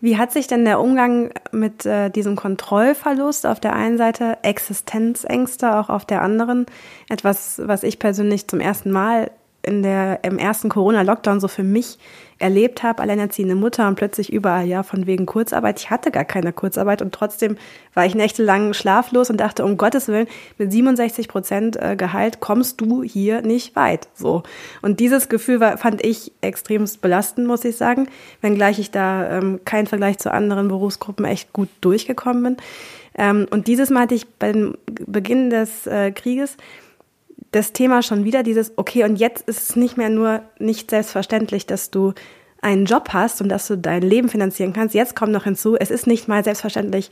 Wie 0.00 0.16
hat 0.16 0.30
sich 0.30 0.46
denn 0.46 0.64
der 0.64 0.80
Umgang 0.80 1.32
mit 1.50 1.84
äh, 1.84 2.08
diesem 2.08 2.36
Kontrollverlust 2.36 3.46
auf 3.46 3.58
der 3.58 3.74
einen 3.74 3.98
Seite, 3.98 4.38
Existenzängste 4.42 5.76
auch 5.76 5.88
auf 5.88 6.04
der 6.04 6.22
anderen, 6.22 6.66
etwas, 7.08 7.60
was 7.64 7.82
ich 7.82 7.98
persönlich 7.98 8.46
zum 8.46 8.60
ersten 8.60 8.92
Mal 8.92 9.30
in 9.68 9.82
der, 9.82 10.24
im 10.24 10.38
ersten 10.38 10.68
Corona-Lockdown 10.68 11.38
so 11.38 11.46
für 11.46 11.62
mich 11.62 11.98
erlebt 12.38 12.82
habe, 12.82 13.02
alleinerziehende 13.02 13.54
Mutter 13.54 13.88
und 13.88 13.96
plötzlich 13.96 14.32
überall, 14.32 14.66
ja, 14.66 14.82
von 14.82 15.06
wegen 15.06 15.26
Kurzarbeit. 15.26 15.80
Ich 15.80 15.90
hatte 15.90 16.10
gar 16.10 16.24
keine 16.24 16.52
Kurzarbeit 16.52 17.02
und 17.02 17.12
trotzdem 17.12 17.56
war 17.94 18.06
ich 18.06 18.14
nächtelang 18.14 18.74
schlaflos 18.74 19.28
und 19.28 19.38
dachte, 19.38 19.64
um 19.64 19.76
Gottes 19.76 20.08
Willen, 20.08 20.28
mit 20.56 20.70
67 20.70 21.28
Prozent 21.28 21.76
äh, 21.76 21.96
Gehalt 21.96 22.40
kommst 22.40 22.80
du 22.80 23.02
hier 23.02 23.42
nicht 23.42 23.74
weit. 23.76 24.08
So. 24.14 24.44
Und 24.82 25.00
dieses 25.00 25.28
Gefühl 25.28 25.60
war, 25.60 25.78
fand 25.78 26.04
ich 26.04 26.32
extremst 26.40 27.00
belastend, 27.00 27.46
muss 27.46 27.64
ich 27.64 27.76
sagen, 27.76 28.08
wenngleich 28.40 28.78
ich 28.78 28.90
da 28.90 29.38
ähm, 29.38 29.60
kein 29.64 29.86
Vergleich 29.86 30.18
zu 30.18 30.32
anderen 30.32 30.68
Berufsgruppen 30.68 31.24
echt 31.24 31.52
gut 31.52 31.68
durchgekommen 31.80 32.42
bin. 32.42 32.56
Ähm, 33.16 33.46
und 33.50 33.66
dieses 33.66 33.90
Mal 33.90 34.02
hatte 34.02 34.14
ich 34.14 34.28
beim 34.28 34.76
Beginn 34.86 35.50
des 35.50 35.86
äh, 35.88 36.12
Krieges 36.12 36.56
das 37.52 37.72
Thema 37.72 38.02
schon 38.02 38.24
wieder 38.24 38.42
dieses, 38.42 38.72
okay, 38.76 39.04
und 39.04 39.16
jetzt 39.16 39.48
ist 39.48 39.70
es 39.70 39.76
nicht 39.76 39.96
mehr 39.96 40.10
nur 40.10 40.42
nicht 40.58 40.90
selbstverständlich, 40.90 41.66
dass 41.66 41.90
du 41.90 42.12
einen 42.60 42.86
Job 42.86 43.10
hast 43.12 43.40
und 43.40 43.48
dass 43.48 43.66
du 43.68 43.78
dein 43.78 44.02
Leben 44.02 44.28
finanzieren 44.28 44.72
kannst. 44.72 44.94
Jetzt 44.94 45.16
kommt 45.16 45.32
noch 45.32 45.44
hinzu, 45.44 45.76
es 45.76 45.90
ist 45.90 46.06
nicht 46.06 46.28
mal 46.28 46.44
selbstverständlich, 46.44 47.10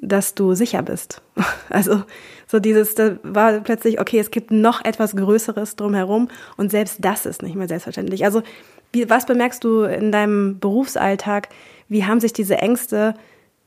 dass 0.00 0.34
du 0.34 0.54
sicher 0.54 0.82
bist. 0.82 1.22
Also 1.70 2.02
so 2.46 2.60
dieses, 2.60 2.94
da 2.94 3.18
war 3.22 3.60
plötzlich, 3.60 4.00
okay, 4.00 4.18
es 4.18 4.30
gibt 4.30 4.50
noch 4.50 4.82
etwas 4.82 5.14
Größeres 5.14 5.76
drumherum 5.76 6.28
und 6.56 6.70
selbst 6.70 6.96
das 7.00 7.26
ist 7.26 7.42
nicht 7.42 7.56
mehr 7.56 7.68
selbstverständlich. 7.68 8.24
Also 8.24 8.42
wie, 8.90 9.10
was 9.10 9.26
bemerkst 9.26 9.62
du 9.62 9.82
in 9.82 10.10
deinem 10.10 10.58
Berufsalltag? 10.58 11.50
Wie 11.88 12.06
haben 12.06 12.20
sich 12.20 12.32
diese 12.32 12.56
Ängste 12.56 13.14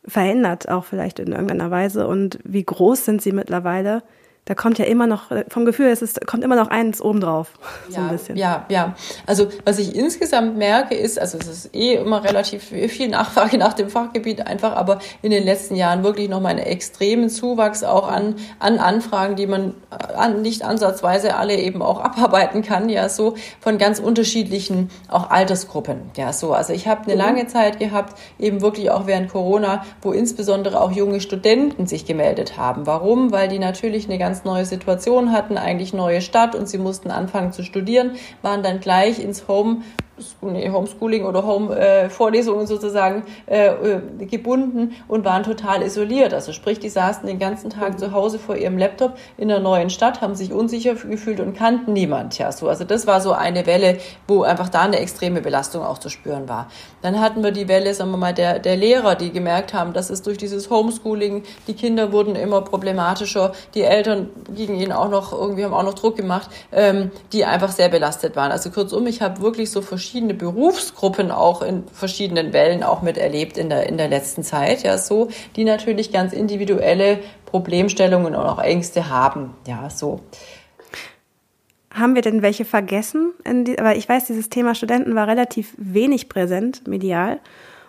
verändert, 0.03 0.67
auch 0.67 0.83
vielleicht 0.85 1.19
in 1.19 1.31
irgendeiner 1.31 1.69
Weise 1.69 2.07
und 2.07 2.39
wie 2.43 2.63
groß 2.63 3.05
sind 3.05 3.21
sie 3.21 3.33
mittlerweile? 3.33 4.01
Da 4.45 4.55
kommt 4.55 4.79
ja 4.79 4.85
immer 4.85 5.05
noch, 5.05 5.31
vom 5.49 5.65
Gefühl, 5.65 5.87
es 5.87 6.01
ist, 6.01 6.25
kommt 6.25 6.43
immer 6.43 6.55
noch 6.55 6.69
eins 6.69 6.99
obendrauf. 6.99 7.53
So 7.89 7.97
ja, 7.97 8.07
ein 8.07 8.09
bisschen. 8.09 8.35
Ja, 8.35 8.65
ja. 8.69 8.95
Also 9.27 9.47
was 9.65 9.77
ich 9.77 9.95
insgesamt 9.95 10.57
merke, 10.57 10.95
ist, 10.95 11.19
also 11.19 11.37
es 11.37 11.47
ist 11.47 11.75
eh 11.75 11.93
immer 11.93 12.23
relativ 12.23 12.63
viel 12.63 13.09
Nachfrage 13.09 13.57
nach 13.59 13.73
dem 13.73 13.89
Fachgebiet 13.89 14.47
einfach, 14.47 14.75
aber 14.75 14.99
in 15.21 15.29
den 15.29 15.43
letzten 15.43 15.75
Jahren 15.75 16.03
wirklich 16.03 16.27
nochmal 16.27 16.53
einen 16.53 16.65
extremen 16.65 17.29
Zuwachs 17.29 17.83
auch 17.83 18.07
an, 18.07 18.35
an 18.57 18.79
Anfragen, 18.79 19.35
die 19.35 19.45
man 19.45 19.75
an, 19.89 20.41
nicht 20.41 20.63
ansatzweise 20.63 21.35
alle 21.35 21.55
eben 21.55 21.83
auch 21.83 21.99
abarbeiten 22.03 22.63
kann, 22.63 22.89
ja, 22.89 23.09
so 23.09 23.35
von 23.59 23.77
ganz 23.77 23.99
unterschiedlichen 23.99 24.89
auch 25.07 25.29
Altersgruppen, 25.29 26.09
ja, 26.17 26.33
so. 26.33 26.53
Also 26.53 26.73
ich 26.73 26.87
habe 26.87 27.03
eine 27.03 27.13
mhm. 27.13 27.19
lange 27.19 27.47
Zeit 27.47 27.77
gehabt, 27.77 28.17
eben 28.39 28.61
wirklich 28.61 28.89
auch 28.89 29.05
während 29.05 29.29
Corona, 29.29 29.85
wo 30.01 30.11
insbesondere 30.11 30.81
auch 30.81 30.91
junge 30.91 31.21
Studenten 31.21 31.85
sich 31.85 32.05
gemeldet 32.05 32.57
haben. 32.57 32.87
Warum? 32.87 33.31
Weil 33.31 33.47
die 33.47 33.59
natürlich 33.59 34.07
eine 34.09 34.17
ganz 34.17 34.30
ganz 34.31 34.45
neue 34.45 34.65
Situation 34.65 35.33
hatten, 35.33 35.57
eigentlich 35.57 35.93
neue 35.93 36.21
Stadt 36.21 36.55
und 36.55 36.69
sie 36.69 36.77
mussten 36.77 37.11
anfangen 37.11 37.51
zu 37.51 37.63
studieren, 37.63 38.11
waren 38.41 38.63
dann 38.63 38.79
gleich 38.79 39.19
ins 39.21 39.49
Home 39.49 39.81
nee, 40.41 40.69
Homeschooling 40.69 41.25
oder 41.25 41.45
Home-Vorlesungen 41.45 42.63
äh, 42.63 42.67
sozusagen 42.67 43.23
äh, 43.47 43.67
äh, 43.67 44.25
gebunden 44.25 44.93
und 45.07 45.25
waren 45.25 45.43
total 45.43 45.81
isoliert. 45.81 46.33
Also 46.33 46.53
sprich, 46.53 46.79
die 46.79 46.89
saßen 46.89 47.25
den 47.27 47.39
ganzen 47.39 47.69
Tag 47.69 47.99
zu 47.99 48.11
Hause 48.11 48.39
vor 48.39 48.55
ihrem 48.55 48.77
Laptop 48.77 49.17
in 49.37 49.47
der 49.47 49.59
neuen 49.59 49.89
Stadt, 49.89 50.21
haben 50.21 50.35
sich 50.35 50.51
unsicher 50.51 50.95
gefühlt 50.95 51.39
und 51.39 51.55
kannten 51.55 51.93
niemand. 51.93 52.37
Ja, 52.37 52.51
so. 52.51 52.69
Also 52.69 52.83
das 52.83 53.07
war 53.07 53.21
so 53.21 53.33
eine 53.33 53.65
Welle, 53.65 53.97
wo 54.27 54.43
einfach 54.43 54.69
da 54.69 54.81
eine 54.81 54.99
extreme 54.99 55.41
Belastung 55.41 55.83
auch 55.83 55.97
zu 55.97 56.09
spüren 56.09 56.47
war. 56.47 56.67
Dann 57.01 57.19
hatten 57.19 57.43
wir 57.43 57.51
die 57.51 57.67
Welle, 57.67 57.93
sagen 57.93 58.11
wir 58.11 58.17
mal, 58.17 58.33
der, 58.33 58.59
der 58.59 58.77
Lehrer, 58.77 59.15
die 59.15 59.31
gemerkt 59.31 59.73
haben, 59.73 59.93
dass 59.93 60.09
es 60.09 60.21
durch 60.21 60.37
dieses 60.37 60.69
Homeschooling, 60.69 61.43
die 61.67 61.73
Kinder 61.73 62.11
wurden 62.11 62.35
immer 62.35 62.61
problematischer, 62.61 63.53
die 63.73 63.81
Eltern 63.81 64.20
gegen 64.55 64.75
ihnen 64.75 64.91
auch 64.91 65.09
noch, 65.09 65.33
irgendwie 65.33 65.63
haben 65.63 65.73
auch 65.73 65.83
noch 65.83 65.93
Druck 65.93 66.15
gemacht, 66.15 66.49
ähm, 66.71 67.11
die 67.33 67.45
einfach 67.45 67.71
sehr 67.71 67.89
belastet 67.89 68.35
waren. 68.35 68.51
Also 68.51 68.69
kurzum, 68.71 69.07
ich 69.07 69.21
habe 69.21 69.41
wirklich 69.41 69.71
so 69.71 69.81
verschiedene 69.81 70.33
Berufsgruppen 70.33 71.31
auch 71.31 71.61
in 71.61 71.83
verschiedenen 71.93 72.53
Wellen 72.53 72.83
auch 72.83 73.01
miterlebt 73.01 73.57
in 73.57 73.69
der, 73.69 73.87
in 73.87 73.97
der 73.97 74.07
letzten 74.07 74.43
Zeit, 74.43 74.83
ja, 74.83 74.97
so, 74.97 75.29
die 75.55 75.63
natürlich 75.63 76.11
ganz 76.11 76.33
individuelle 76.33 77.19
Problemstellungen 77.45 78.35
und 78.35 78.45
auch 78.45 78.59
Ängste 78.59 79.09
haben, 79.09 79.55
ja, 79.67 79.89
so. 79.89 80.21
Haben 81.93 82.15
wir 82.15 82.21
denn 82.21 82.41
welche 82.41 82.63
vergessen? 82.63 83.33
Die, 83.45 83.77
aber 83.77 83.95
ich 83.97 84.07
weiß, 84.07 84.25
dieses 84.25 84.47
Thema 84.47 84.75
Studenten 84.75 85.13
war 85.13 85.27
relativ 85.27 85.73
wenig 85.77 86.29
präsent 86.29 86.87
medial 86.87 87.39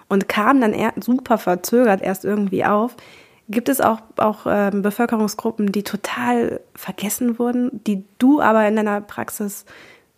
und 0.09 0.29
kam 0.29 0.61
dann 0.61 0.75
super 1.01 1.39
verzögert 1.39 2.03
erst 2.03 2.25
irgendwie 2.25 2.65
auf. 2.65 2.97
Gibt 3.49 3.69
es 3.69 3.81
auch, 3.81 4.01
auch 4.17 4.47
ähm, 4.47 4.83
Bevölkerungsgruppen, 4.83 5.73
die 5.73 5.83
total 5.83 6.61
vergessen 6.75 7.39
wurden, 7.39 7.83
die 7.87 8.05
du 8.19 8.41
aber 8.41 8.67
in 8.67 8.77
deiner 8.77 9.01
Praxis 9.01 9.65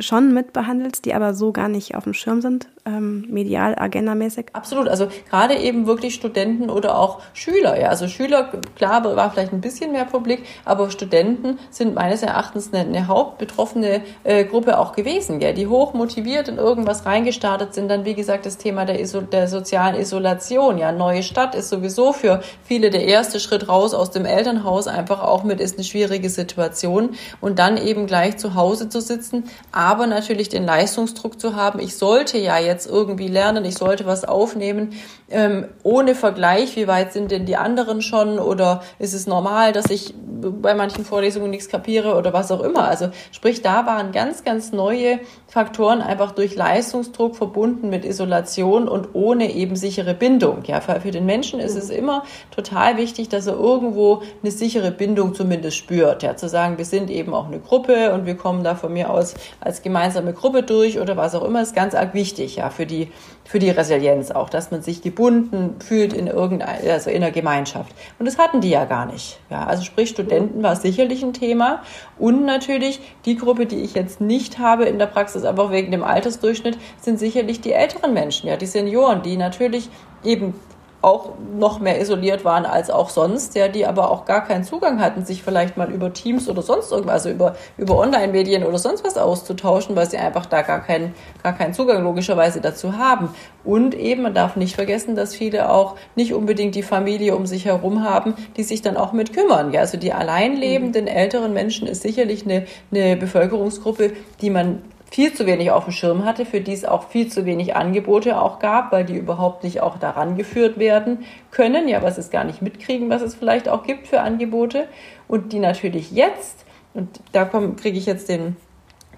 schon 0.01 0.35
mitbehandelst, 0.35 1.05
die 1.05 1.15
aber 1.15 1.35
so 1.35 1.53
gar 1.53 1.69
nicht 1.69 1.95
auf 1.95 2.05
dem 2.05 2.15
Schirm 2.15 2.41
sind, 2.41 2.67
ähm, 2.85 3.27
medial, 3.29 3.77
agendamäßig? 3.79 4.47
Absolut, 4.53 4.89
also 4.89 5.07
gerade 5.31 5.55
eben 5.55 5.87
wirklich 5.87 6.15
Studenten 6.15 6.69
oder 6.69 6.99
auch 6.99 7.21
Schüler. 7.33 7.81
Ja, 7.81 7.89
also 7.91 8.09
Schüler, 8.09 8.51
klar, 8.77 9.05
war 9.05 9.31
vielleicht 9.31 9.53
ein 9.53 9.61
bisschen 9.61 9.93
mehr 9.93 10.05
Publik, 10.05 10.45
aber 10.65 10.91
Studenten 10.91 11.61
sind 11.71 11.95
meines 11.95 12.23
Erachtens 12.23 12.73
eine, 12.73 12.89
eine 12.89 13.07
hauptbetroffene 13.07 14.03
äh, 14.25 14.45
Gruppe 14.45 14.79
auch 14.79 14.95
gewesen, 14.95 15.39
gell, 15.39 15.55
die 15.55 15.69
hoch 15.69 15.95
motiviert 15.95 16.49
in 16.49 16.57
irgendwas 16.57 17.07
reingestartet 17.07 17.73
sind. 17.73 17.89
Dann, 17.89 18.05
wie 18.05 18.15
gesagt, 18.15 18.47
das 18.47 18.59
Thema 18.59 18.87
der, 18.87 19.01
Iso 19.01 19.21
der 19.21 19.47
sozialen 19.47 19.95
Isolation. 19.95 20.77
Ja, 20.77 20.91
neue 20.91 21.23
Stadt 21.23 21.55
ist 21.55 21.69
sowieso 21.69 22.13
für 22.13 22.43
viele 22.65 22.91
der 22.91 23.05
erste 23.05 23.39
Schritt 23.39 23.69
raus 23.69 23.95
aus 23.95 24.11
dem 24.11 24.25
Elternhaus 24.25 24.89
einfach 24.89 25.23
auch 25.23 25.45
mit 25.45 25.61
ist 25.61 25.77
eine 25.77 25.85
schwierige 25.85 26.31
Situation 26.31 27.11
und 27.41 27.61
dann 27.61 27.77
eben 27.77 28.07
gleich 28.07 28.37
zu 28.39 28.55
Hause 28.57 28.89
zu 28.89 29.01
sitzen, 29.01 29.45
aber 29.85 30.07
natürlich 30.07 30.49
den 30.49 30.65
Leistungsdruck 30.65 31.39
zu 31.39 31.57
haben, 31.57 31.79
ich 31.79 31.97
sollte 31.97 32.39
ja 32.39 32.59
jetzt 32.59 32.87
irgendwie 32.87 33.29
lernen, 33.29 33.67
ich 33.67 33.75
sollte 33.75 34.07
was 34.07 34.25
aufnehmen, 34.25 34.95
ähm, 35.35 35.67
ohne 35.83 36.15
Vergleich, 36.15 36.77
wie 36.77 36.87
weit 36.87 37.13
sind 37.13 37.33
denn 37.33 37.45
die 37.45 37.57
anderen 37.57 38.03
schon 38.03 38.39
oder 38.39 38.83
ist 39.01 39.15
es 39.15 39.27
normal, 39.27 39.73
dass 39.73 39.91
ich 39.91 40.15
bei 40.17 40.75
manchen 40.75 41.05
Vorlesungen 41.05 41.51
nichts 41.51 41.69
kapiere 41.69 42.17
oder 42.17 42.33
was 42.33 42.53
auch 42.53 42.61
immer. 42.61 42.87
Also 42.87 43.09
sprich, 43.33 43.63
da 43.63 43.85
waren 43.87 44.13
ganz, 44.13 44.45
ganz 44.45 44.73
neue 44.73 45.19
Faktoren 45.49 46.01
einfach 46.01 46.33
durch 46.33 46.55
Leistungsdruck 46.55 47.37
verbunden 47.37 47.91
mit 47.91 48.05
Isolation 48.05 48.89
und 48.89 49.09
ohne 49.15 49.53
eben 49.53 49.75
sichere 49.75 50.15
Bindung. 50.15 50.63
Ja, 50.67 50.81
für 50.81 51.11
den 51.11 51.27
Menschen 51.27 51.61
ist 51.61 51.77
es 51.77 51.91
immer 51.91 52.25
total 52.51 52.97
wichtig, 52.97 53.29
dass 53.29 53.47
er 53.47 53.55
irgendwo 53.55 54.23
eine 54.43 54.53
sichere 54.53 54.91
Bindung 54.91 55.35
zumindest 55.35 55.77
spürt. 55.77 56.23
Ja, 56.23 56.37
zu 56.37 56.49
sagen, 56.49 56.79
wir 56.79 56.85
sind 56.85 57.11
eben 57.11 57.35
auch 57.35 57.47
eine 57.47 57.59
Gruppe 57.59 58.13
und 58.13 58.27
wir 58.27 58.37
kommen 58.37 58.63
da 58.63 58.77
von 58.77 58.93
mir 58.93 59.11
aus 59.11 59.35
als 59.61 59.83
gemeinsame 59.83 60.33
Gruppe 60.33 60.63
durch 60.63 61.01
oder 61.01 61.17
was 61.17 61.35
auch 61.35 61.45
immer, 61.45 61.63
ist 61.63 61.75
ganz 61.75 61.95
arg 61.95 62.15
wichtig, 62.15 62.57
ja, 62.57 62.71
für 62.71 62.87
die, 62.87 63.11
für 63.45 63.59
die 63.59 63.71
Resilienz 63.71 64.31
auch, 64.31 64.49
dass 64.49 64.71
man 64.71 64.83
sich 64.83 65.03
gebunden 65.03 65.77
fühlt 65.81 66.13
in 66.13 66.27
irgendeiner, 66.27 66.93
also 66.93 67.11
in 67.11 67.23
einer 67.23 67.31
Gemeinschaft. 67.31 67.95
Und 68.19 68.27
das 68.27 68.39
hatten 68.39 68.61
die 68.61 68.71
ja 68.71 68.85
gar 68.87 69.07
nicht. 69.07 69.39
Ja, 69.51 69.65
also 69.65 69.85
sprich, 69.85 70.09
Studenten 70.09 70.63
war 70.63 70.77
sicherlich 70.77 71.23
ein 71.23 71.35
Thema 71.35 71.83
und 72.19 72.45
natürlich 72.45 73.01
die 73.27 73.37
Gruppe, 73.37 73.67
die 73.67 73.81
ich 73.81 73.95
jetzt 73.95 74.21
nicht 74.21 74.59
habe 74.59 74.85
in 74.85 74.99
der 74.99 75.07
Praxis, 75.07 75.45
aber 75.45 75.71
wegen 75.71 75.91
dem 75.91 76.03
Altersdurchschnitt, 76.05 76.79
sind 77.01 77.19
sicherlich 77.19 77.61
die 77.61 77.73
älteren 77.73 78.15
Menschen, 78.15 78.49
ja, 78.49 78.57
die 78.57 78.67
Senioren, 78.67 79.23
die 79.23 79.37
natürlich 79.37 79.91
eben 80.25 80.55
auch 81.05 81.33
noch 81.57 81.79
mehr 81.79 82.01
isoliert 82.01 82.45
waren 82.45 82.65
als 82.65 82.91
auch 82.91 83.11
sonst, 83.11 83.55
ja, 83.55 83.69
die 83.69 83.87
aber 83.87 84.11
auch 84.11 84.25
gar 84.25 84.45
keinen 84.45 84.65
Zugang 84.65 85.01
hatten, 85.01 85.25
sich 85.25 85.43
vielleicht 85.43 85.77
mal 85.77 85.91
über 85.91 86.13
Teams 86.13 86.49
oder 86.49 86.63
sonst 86.63 86.91
irgendwas, 86.91 87.15
also 87.15 87.31
über, 87.31 87.55
über 87.77 87.99
Online-Medien 87.99 88.65
oder 88.65 88.79
sonst 88.79 89.05
was 89.05 89.17
auszutauschen, 89.17 89.95
weil 89.95 90.09
sie 90.09 90.17
einfach 90.17 90.47
da 90.47 90.63
gar 90.63 90.81
keinen, 90.81 91.15
gar 91.43 91.53
keinen 91.53 91.75
Zugang 91.75 92.03
logischerweise 92.03 92.61
dazu 92.61 92.97
haben. 92.97 93.29
Und 93.65 93.95
eben, 93.95 94.23
man 94.23 94.35
darf 94.35 94.57
nicht 94.57 94.75
vergessen, 94.75 95.15
dass 95.15 95.35
viele 95.35 95.71
auch 95.71 95.97
nicht 96.17 96.35
unbedingt 96.35 96.75
die 96.75 96.83
Familie 96.83 97.37
um 97.37 97.47
sich 97.47 97.67
herum 97.67 98.03
haben, 98.03 98.35
die 98.57 98.63
sich 98.63 98.83
dann 98.83 98.97
auch 98.97 99.13
mit 99.13 99.33
kümmern. 99.33 99.73
Ja, 99.73 99.81
also 99.81 99.97
die 99.97 100.13
allein 100.13 100.57
lebenden 100.57 101.07
älteren 101.07 101.53
Menschen 101.53 101.87
ist 101.87 102.03
sicherlich 102.03 102.45
eine, 102.45 102.67
eine 102.91 103.17
Bevölkerungsgruppe, 103.17 104.13
die 104.41 104.51
man 104.51 104.83
viel 105.15 105.33
zu 105.33 105.47
wenig 105.47 105.71
auf 105.71 105.85
dem 105.85 105.93
Schirm 105.93 106.25
hatte, 106.25 106.45
für 106.45 106.61
die 106.61 106.73
es 106.73 106.85
auch 106.85 107.05
viel 107.05 107.29
zu 107.29 107.47
wenig 107.47 107.77
Angebote 107.77 108.43
auch 108.43 108.59
gab, 108.59 108.91
weil 108.91 109.05
die 109.05 109.15
überhaupt 109.15 109.63
nicht 109.63 109.81
auch 109.81 109.97
daran 109.97 110.37
geführt 110.37 110.77
werden 110.77 111.25
können, 111.53 111.87
ja, 111.87 112.03
was 112.03 112.19
es 112.19 112.31
gar 112.31 112.43
nicht 112.43 112.63
mitkriegen, 112.63 113.11
was 113.11 113.23
es 113.23 113.37
vielleicht 113.37 113.69
auch 113.69 113.85
gibt 113.85 114.09
für 114.09 114.23
Angebote. 114.23 114.89
Und 115.29 115.53
die 115.53 115.61
natürlich 115.61 116.11
jetzt, 116.11 116.65
und 116.95 117.21
da 117.31 117.45
kriege 117.45 117.97
ich 117.97 118.07
jetzt 118.07 118.29
den 118.29 118.57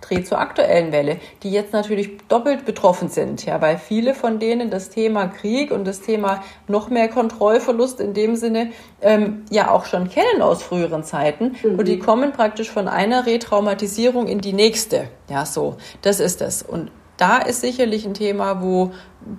Dreh 0.01 0.23
zur 0.23 0.39
aktuellen 0.39 0.93
Welle, 0.93 1.19
die 1.43 1.51
jetzt 1.51 1.73
natürlich 1.73 2.19
doppelt 2.29 2.65
betroffen 2.65 3.09
sind, 3.09 3.45
ja, 3.45 3.61
weil 3.61 3.79
viele 3.79 4.15
von 4.15 4.39
denen 4.39 4.71
das 4.71 4.91
Thema 4.91 5.27
Krieg 5.27 5.71
und 5.71 5.87
das 5.87 6.01
Thema 6.01 6.43
noch 6.69 6.89
mehr 6.89 7.09
Kontrollverlust 7.09 8.01
in 8.01 8.15
dem 8.15 8.37
Sinne 8.37 8.71
ähm, 9.01 9.45
ja 9.51 9.71
auch 9.71 9.85
schon 9.85 10.09
kennen 10.09 10.43
aus 10.43 10.63
früheren 10.63 11.05
Zeiten 11.05 11.57
mhm. 11.63 11.79
und 11.79 11.89
die 11.89 11.99
kommen 11.99 12.33
praktisch 12.33 12.71
von 12.71 12.89
einer 12.89 13.27
Retraumatisierung 13.27 14.27
in 14.27 14.41
die 14.41 14.53
nächste, 14.53 15.09
ja, 15.29 15.47
so, 15.47 15.77
das 16.03 16.21
ist 16.21 16.41
es 16.43 16.63
und 16.63 16.91
da 17.17 17.39
ist 17.39 17.63
sicherlich 17.63 18.05
ein 18.05 18.15
Thema, 18.15 18.63
wo 18.63 18.93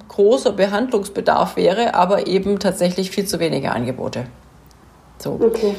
großer 0.07 0.51
Behandlungsbedarf 0.51 1.55
wäre, 1.55 1.93
aber 1.93 2.27
eben 2.27 2.59
tatsächlich 2.59 3.11
viel 3.11 3.25
zu 3.25 3.39
wenige 3.39 3.71
Angebote. 3.71 4.25
So. 5.19 5.33
Okay. 5.33 5.75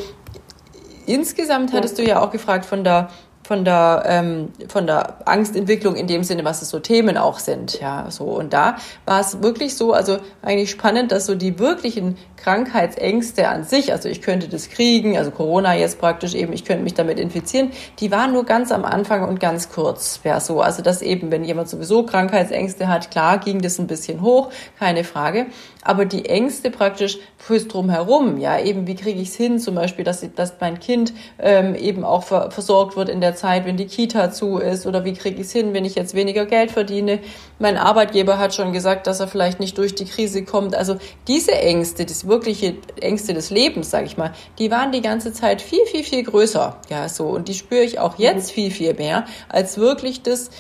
Insgesamt 1.07 1.73
hattest 1.73 1.99
du 1.99 2.03
ja 2.03 2.21
auch 2.21 2.31
gefragt 2.31 2.67
von 2.67 2.85
der 2.85 3.09
von 3.43 3.65
der, 3.65 4.03
ähm, 4.07 4.53
von 4.69 4.87
der 4.87 5.27
Angstentwicklung 5.27 5.97
in 5.97 6.07
dem 6.07 6.23
Sinne, 6.23 6.45
was 6.45 6.61
es 6.61 6.69
so 6.69 6.81
Themen 6.81 7.17
auch 7.17 7.39
sind. 7.39 7.81
Ja, 7.81 8.11
so. 8.11 8.25
Und 8.25 8.53
da 8.53 8.77
war 9.07 9.21
es 9.21 9.43
wirklich 9.43 9.75
so, 9.75 9.95
also 9.95 10.19
eigentlich 10.43 10.71
spannend, 10.71 11.13
dass 11.13 11.25
so 11.25 11.35
die 11.35 11.59
wirklichen 11.59 12.19
Krankheitsängste 12.37 13.49
an 13.49 13.65
sich, 13.65 13.91
also 13.93 14.09
ich 14.09 14.21
könnte 14.21 14.49
das 14.49 14.69
kriegen, 14.69 15.17
also 15.17 15.31
Corona 15.31 15.75
jetzt 15.75 15.99
praktisch 15.99 16.35
eben, 16.35 16.53
ich 16.53 16.65
könnte 16.65 16.85
mich 16.85 16.95
damit 16.95 17.19
infizieren, 17.19 17.71
die 18.01 18.11
waren 18.11 18.33
nur 18.33 18.45
ganz 18.45 18.71
am 18.71 18.85
Anfang 18.85 19.27
und 19.27 19.41
ganz 19.41 19.71
kurz. 19.71 20.21
Ja, 20.25 20.41
so. 20.41 20.61
Also 20.61 20.83
dass 20.83 21.01
eben, 21.01 21.31
wenn 21.31 21.45
jemand 21.45 21.69
sowieso 21.69 22.05
Krankheitsängste 22.05 22.89
hat, 22.89 23.11
klar 23.11 23.39
ging 23.39 23.63
das 23.63 23.79
ein 23.79 23.87
bisschen 23.87 24.21
hoch, 24.21 24.51
keine 24.79 25.05
Frage. 25.05 25.47
Aber 25.83 26.05
die 26.05 26.27
Ängste 26.27 26.71
praktisch 26.71 27.19
fürs 27.39 27.67
Drumherum, 27.67 28.39
ja, 28.39 28.61
eben 28.61 28.87
wie 28.87 28.95
kriege 28.95 29.21
ich 29.21 29.31
es 29.31 29.37
hin, 29.37 29.59
zum 29.59 29.75
Beispiel, 29.75 30.05
dass, 30.05 30.27
dass 30.35 30.55
mein 30.61 30.81
Kind 30.81 31.15
ähm, 31.39 31.75
eben 31.75 32.05
auch 32.05 32.25
versorgt 32.25 32.97
wird 32.97 33.09
in 33.09 33.21
der 33.21 33.28
Zeit, 33.35 33.65
wenn 33.67 33.77
die 33.77 33.87
Kita 33.87 34.31
zu 34.31 34.59
ist 34.59 34.87
oder 34.87 35.05
wie 35.05 35.15
kriege 35.15 35.37
ich 35.37 35.47
es 35.47 35.53
hin, 35.53 35.75
wenn 35.75 35.85
ich 35.85 35.95
jetzt 35.95 36.15
weniger 36.15 36.47
Geld 36.47 36.71
verdiene. 36.71 37.21
Mein 37.59 37.77
Arbeitgeber 37.77 38.39
hat 38.39 38.55
schon 38.55 38.73
gesagt, 38.73 39.07
dass 39.07 39.21
er 39.21 39.29
vielleicht 39.29 39.61
nicht 39.61 39.79
durch 39.79 39.95
die 39.95 40.05
Krise 40.05 40.45
kommt. 40.45 40.75
Also 40.75 40.97
diese 41.27 41.53
Ängste, 41.53 42.05
das 42.05 42.27
wirkliche 42.27 42.77
Ängste 43.01 43.35
des 43.35 43.51
Lebens, 43.51 43.91
sage 43.91 44.07
ich 44.07 44.17
mal, 44.17 44.33
die 44.59 44.71
waren 44.71 44.93
die 44.93 45.03
ganze 45.03 45.33
Zeit 45.33 45.63
viel, 45.63 45.85
viel, 45.87 46.05
viel 46.05 46.23
größer. 46.23 46.77
Ja, 46.89 47.09
so. 47.09 47.27
Und 47.27 47.49
die 47.49 47.55
spüre 47.55 47.83
ich 47.83 47.99
auch 47.99 48.19
jetzt 48.19 48.51
viel, 48.51 48.71
viel 48.71 48.95
mehr 48.95 49.27
als 49.49 49.79
wirklich 49.79 50.23
das, 50.23 50.51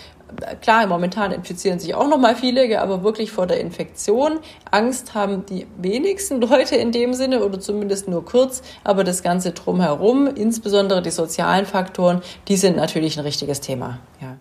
klar, 0.60 0.86
momentan 0.86 1.32
infizieren 1.32 1.78
sich 1.78 1.94
auch 1.94 2.08
noch 2.08 2.18
mal 2.18 2.36
viele, 2.36 2.80
aber 2.80 3.02
wirklich 3.02 3.32
vor 3.32 3.46
der 3.46 3.60
Infektion 3.60 4.38
Angst 4.70 5.14
haben 5.14 5.46
die 5.46 5.66
wenigsten 5.76 6.40
Leute 6.40 6.76
in 6.76 6.92
dem 6.92 7.14
Sinne 7.14 7.44
oder 7.44 7.60
zumindest 7.60 8.08
nur 8.08 8.24
kurz, 8.24 8.62
aber 8.84 9.04
das 9.04 9.22
Ganze 9.22 9.52
drumherum, 9.52 10.26
insbesondere 10.26 11.02
die 11.02 11.10
sozialen 11.10 11.66
Faktoren, 11.66 12.22
die 12.48 12.56
sind 12.56 12.76
natürlich 12.76 13.18
ein 13.18 13.24
richtiges 13.24 13.60
Thema. 13.60 14.00
Ja. 14.20 14.38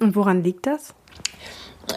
Und 0.00 0.16
woran 0.16 0.42
liegt 0.42 0.66
das? 0.66 0.94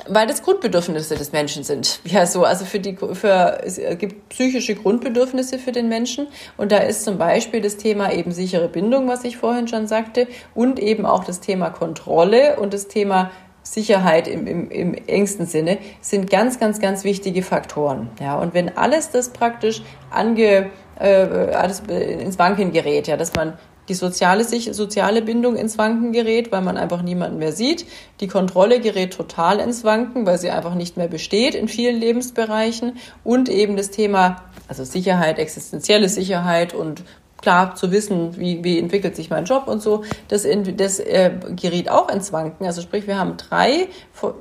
Weil 0.07 0.27
das 0.27 0.43
Grundbedürfnisse 0.43 1.15
des 1.15 1.31
Menschen 1.31 1.63
sind. 1.63 1.99
Ja, 2.05 2.25
so, 2.25 2.43
also 2.43 2.65
für 2.65 2.79
die, 2.79 2.95
für, 2.95 3.61
es 3.63 3.79
gibt 3.97 4.29
psychische 4.29 4.75
Grundbedürfnisse 4.75 5.59
für 5.59 5.71
den 5.71 5.89
Menschen 5.89 6.27
und 6.57 6.71
da 6.71 6.77
ist 6.77 7.03
zum 7.03 7.17
Beispiel 7.17 7.61
das 7.61 7.77
Thema 7.77 8.11
eben 8.11 8.31
sichere 8.31 8.67
Bindung, 8.67 9.07
was 9.07 9.23
ich 9.23 9.37
vorhin 9.37 9.67
schon 9.67 9.87
sagte, 9.87 10.27
und 10.55 10.79
eben 10.79 11.05
auch 11.05 11.23
das 11.23 11.39
Thema 11.39 11.69
Kontrolle 11.69 12.57
und 12.59 12.73
das 12.73 12.87
Thema 12.87 13.31
Sicherheit 13.63 14.27
im, 14.27 14.45
im, 14.45 14.69
im 14.69 14.93
engsten 14.93 15.45
Sinne 15.45 15.77
sind 16.01 16.29
ganz, 16.29 16.59
ganz, 16.59 16.79
ganz 16.79 17.03
wichtige 17.03 17.41
Faktoren. 17.41 18.09
Ja, 18.19 18.37
und 18.37 18.53
wenn 18.53 18.77
alles 18.77 19.09
das 19.09 19.29
praktisch 19.29 19.81
ange, 20.11 20.69
äh, 20.99 21.05
alles 21.07 21.81
ins 21.87 22.37
Wanken 22.37 22.73
gerät, 22.73 23.07
ja, 23.07 23.15
dass 23.15 23.33
man 23.33 23.53
die 23.89 23.93
soziale, 23.93 24.43
soziale 24.43 25.21
Bindung 25.21 25.55
ins 25.55 25.77
Wanken 25.77 26.11
gerät, 26.11 26.51
weil 26.51 26.61
man 26.61 26.77
einfach 26.77 27.01
niemanden 27.01 27.39
mehr 27.39 27.51
sieht. 27.51 27.85
Die 28.19 28.27
Kontrolle 28.27 28.79
gerät 28.79 29.13
total 29.13 29.59
ins 29.59 29.83
Wanken, 29.83 30.25
weil 30.25 30.37
sie 30.37 30.49
einfach 30.49 30.75
nicht 30.75 30.97
mehr 30.97 31.07
besteht 31.07 31.55
in 31.55 31.67
vielen 31.67 31.99
Lebensbereichen. 31.99 32.97
Und 33.23 33.49
eben 33.49 33.75
das 33.75 33.91
Thema, 33.91 34.43
also 34.67 34.83
Sicherheit, 34.83 35.39
existenzielle 35.39 36.09
Sicherheit 36.09 36.73
und 36.73 37.03
klar 37.43 37.75
zu 37.75 37.91
wissen, 37.91 38.39
wie, 38.39 38.63
wie 38.63 38.79
entwickelt 38.79 39.15
sich 39.15 39.29
mein 39.29 39.43
Job 39.43 39.67
und 39.67 39.81
so, 39.81 40.03
das, 40.29 40.47
das 40.77 40.99
äh, 40.99 41.31
geriet 41.55 41.89
auch 41.89 42.09
ins 42.09 42.31
Wanken. 42.31 42.65
Also 42.65 42.81
sprich, 42.81 43.05
wir 43.05 43.19
haben 43.19 43.35
drei 43.37 43.89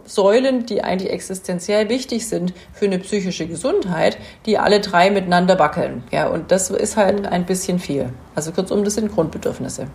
Säulen, 0.04 0.66
die 0.66 0.82
eigentlich 0.82 1.10
existenziell 1.10 1.88
wichtig 1.88 2.28
sind 2.28 2.54
für 2.72 2.86
eine 2.86 3.00
psychische 3.00 3.46
Gesundheit, 3.46 4.16
die 4.46 4.56
alle 4.56 4.80
drei 4.80 5.10
miteinander 5.10 5.58
wackeln. 5.58 6.04
Ja, 6.12 6.28
und 6.28 6.52
das 6.52 6.70
ist 6.70 6.96
halt 6.96 7.26
ein 7.26 7.44
bisschen 7.44 7.80
viel. 7.80 8.10
Also 8.36 8.52
kurzum, 8.52 8.84
das 8.84 8.94
sind 8.94 9.12
Grundbedürfnisse. 9.12 9.88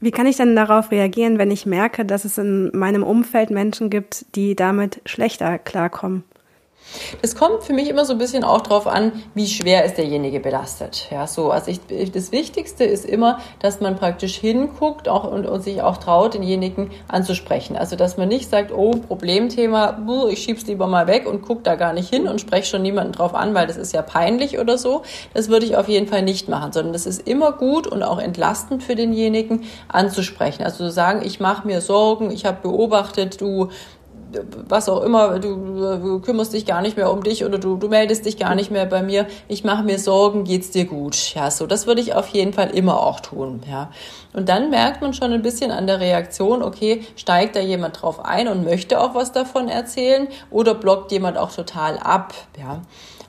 Wie 0.00 0.10
kann 0.10 0.26
ich 0.26 0.36
denn 0.36 0.54
darauf 0.54 0.90
reagieren, 0.90 1.38
wenn 1.38 1.50
ich 1.50 1.64
merke, 1.64 2.04
dass 2.04 2.24
es 2.24 2.38
in 2.38 2.70
meinem 2.76 3.02
Umfeld 3.04 3.50
Menschen 3.50 3.88
gibt, 3.88 4.26
die 4.34 4.56
damit 4.56 5.00
schlechter 5.06 5.58
klarkommen? 5.58 6.24
Das 7.22 7.34
kommt 7.34 7.64
für 7.64 7.72
mich 7.72 7.88
immer 7.88 8.04
so 8.04 8.12
ein 8.12 8.18
bisschen 8.18 8.44
auch 8.44 8.60
drauf 8.60 8.86
an, 8.86 9.12
wie 9.34 9.46
schwer 9.46 9.84
ist 9.84 9.98
derjenige 9.98 10.40
belastet. 10.40 11.08
Ja, 11.10 11.26
so, 11.26 11.50
also 11.50 11.70
ich, 11.70 11.80
das 12.12 12.32
Wichtigste 12.32 12.84
ist 12.84 13.04
immer, 13.04 13.40
dass 13.60 13.80
man 13.80 13.96
praktisch 13.96 14.36
hinguckt 14.36 15.08
auch, 15.08 15.30
und, 15.30 15.46
und 15.46 15.62
sich 15.62 15.82
auch 15.82 15.98
traut, 15.98 16.34
denjenigen 16.34 16.90
anzusprechen. 17.08 17.76
Also, 17.76 17.96
dass 17.96 18.16
man 18.16 18.28
nicht 18.28 18.48
sagt, 18.50 18.72
oh, 18.72 18.92
Problemthema, 18.92 19.98
ich 20.30 20.42
schieb's 20.42 20.66
lieber 20.66 20.86
mal 20.86 21.06
weg 21.06 21.26
und 21.26 21.42
guck 21.42 21.64
da 21.64 21.74
gar 21.76 21.92
nicht 21.92 22.08
hin 22.08 22.28
und 22.28 22.40
spreche 22.40 22.70
schon 22.70 22.82
niemanden 22.82 23.12
drauf 23.12 23.34
an, 23.34 23.54
weil 23.54 23.66
das 23.66 23.76
ist 23.76 23.92
ja 23.92 24.02
peinlich 24.02 24.58
oder 24.58 24.78
so. 24.78 25.02
Das 25.34 25.48
würde 25.48 25.66
ich 25.66 25.76
auf 25.76 25.88
jeden 25.88 26.08
Fall 26.08 26.22
nicht 26.22 26.48
machen, 26.48 26.72
sondern 26.72 26.92
das 26.92 27.06
ist 27.06 27.26
immer 27.26 27.52
gut 27.52 27.86
und 27.86 28.02
auch 28.02 28.18
entlastend 28.18 28.82
für 28.82 28.94
denjenigen 28.94 29.64
anzusprechen. 29.88 30.62
Also 30.64 30.84
zu 30.84 30.90
sagen, 30.90 31.22
ich 31.24 31.40
mache 31.40 31.66
mir 31.66 31.80
Sorgen, 31.80 32.30
ich 32.30 32.44
habe 32.44 32.58
beobachtet, 32.62 33.40
du 33.40 33.68
was 34.68 34.88
auch 34.88 35.02
immer, 35.02 35.38
du, 35.38 35.98
du, 35.98 36.20
kümmerst 36.20 36.52
dich 36.52 36.66
gar 36.66 36.82
nicht 36.82 36.96
mehr 36.96 37.10
um 37.10 37.22
dich 37.22 37.44
oder 37.44 37.58
du, 37.58 37.76
du 37.76 37.88
meldest 37.88 38.26
dich 38.26 38.36
gar 38.36 38.54
nicht 38.54 38.70
mehr 38.70 38.86
bei 38.86 39.02
mir, 39.02 39.26
ich 39.48 39.64
mache 39.64 39.82
mir 39.82 39.98
Sorgen, 39.98 40.44
geht's 40.44 40.70
dir 40.70 40.84
gut? 40.84 41.34
Ja, 41.34 41.50
so, 41.50 41.66
das 41.66 41.86
würde 41.86 42.00
ich 42.00 42.14
auf 42.14 42.28
jeden 42.28 42.52
Fall 42.52 42.70
immer 42.70 43.00
auch 43.00 43.20
tun, 43.20 43.62
ja. 43.68 43.90
Und 44.34 44.48
dann 44.48 44.70
merkt 44.70 45.00
man 45.00 45.14
schon 45.14 45.32
ein 45.32 45.42
bisschen 45.42 45.70
an 45.70 45.86
der 45.86 46.00
Reaktion, 46.00 46.62
okay, 46.62 47.04
steigt 47.16 47.56
da 47.56 47.60
jemand 47.60 48.02
drauf 48.02 48.24
ein 48.24 48.48
und 48.48 48.64
möchte 48.64 49.00
auch 49.00 49.14
was 49.14 49.32
davon 49.32 49.68
erzählen 49.68 50.28
oder 50.50 50.74
blockt 50.74 51.10
jemand 51.12 51.38
auch 51.38 51.52
total 51.52 51.98
ab, 51.98 52.34
ja. 52.58 52.82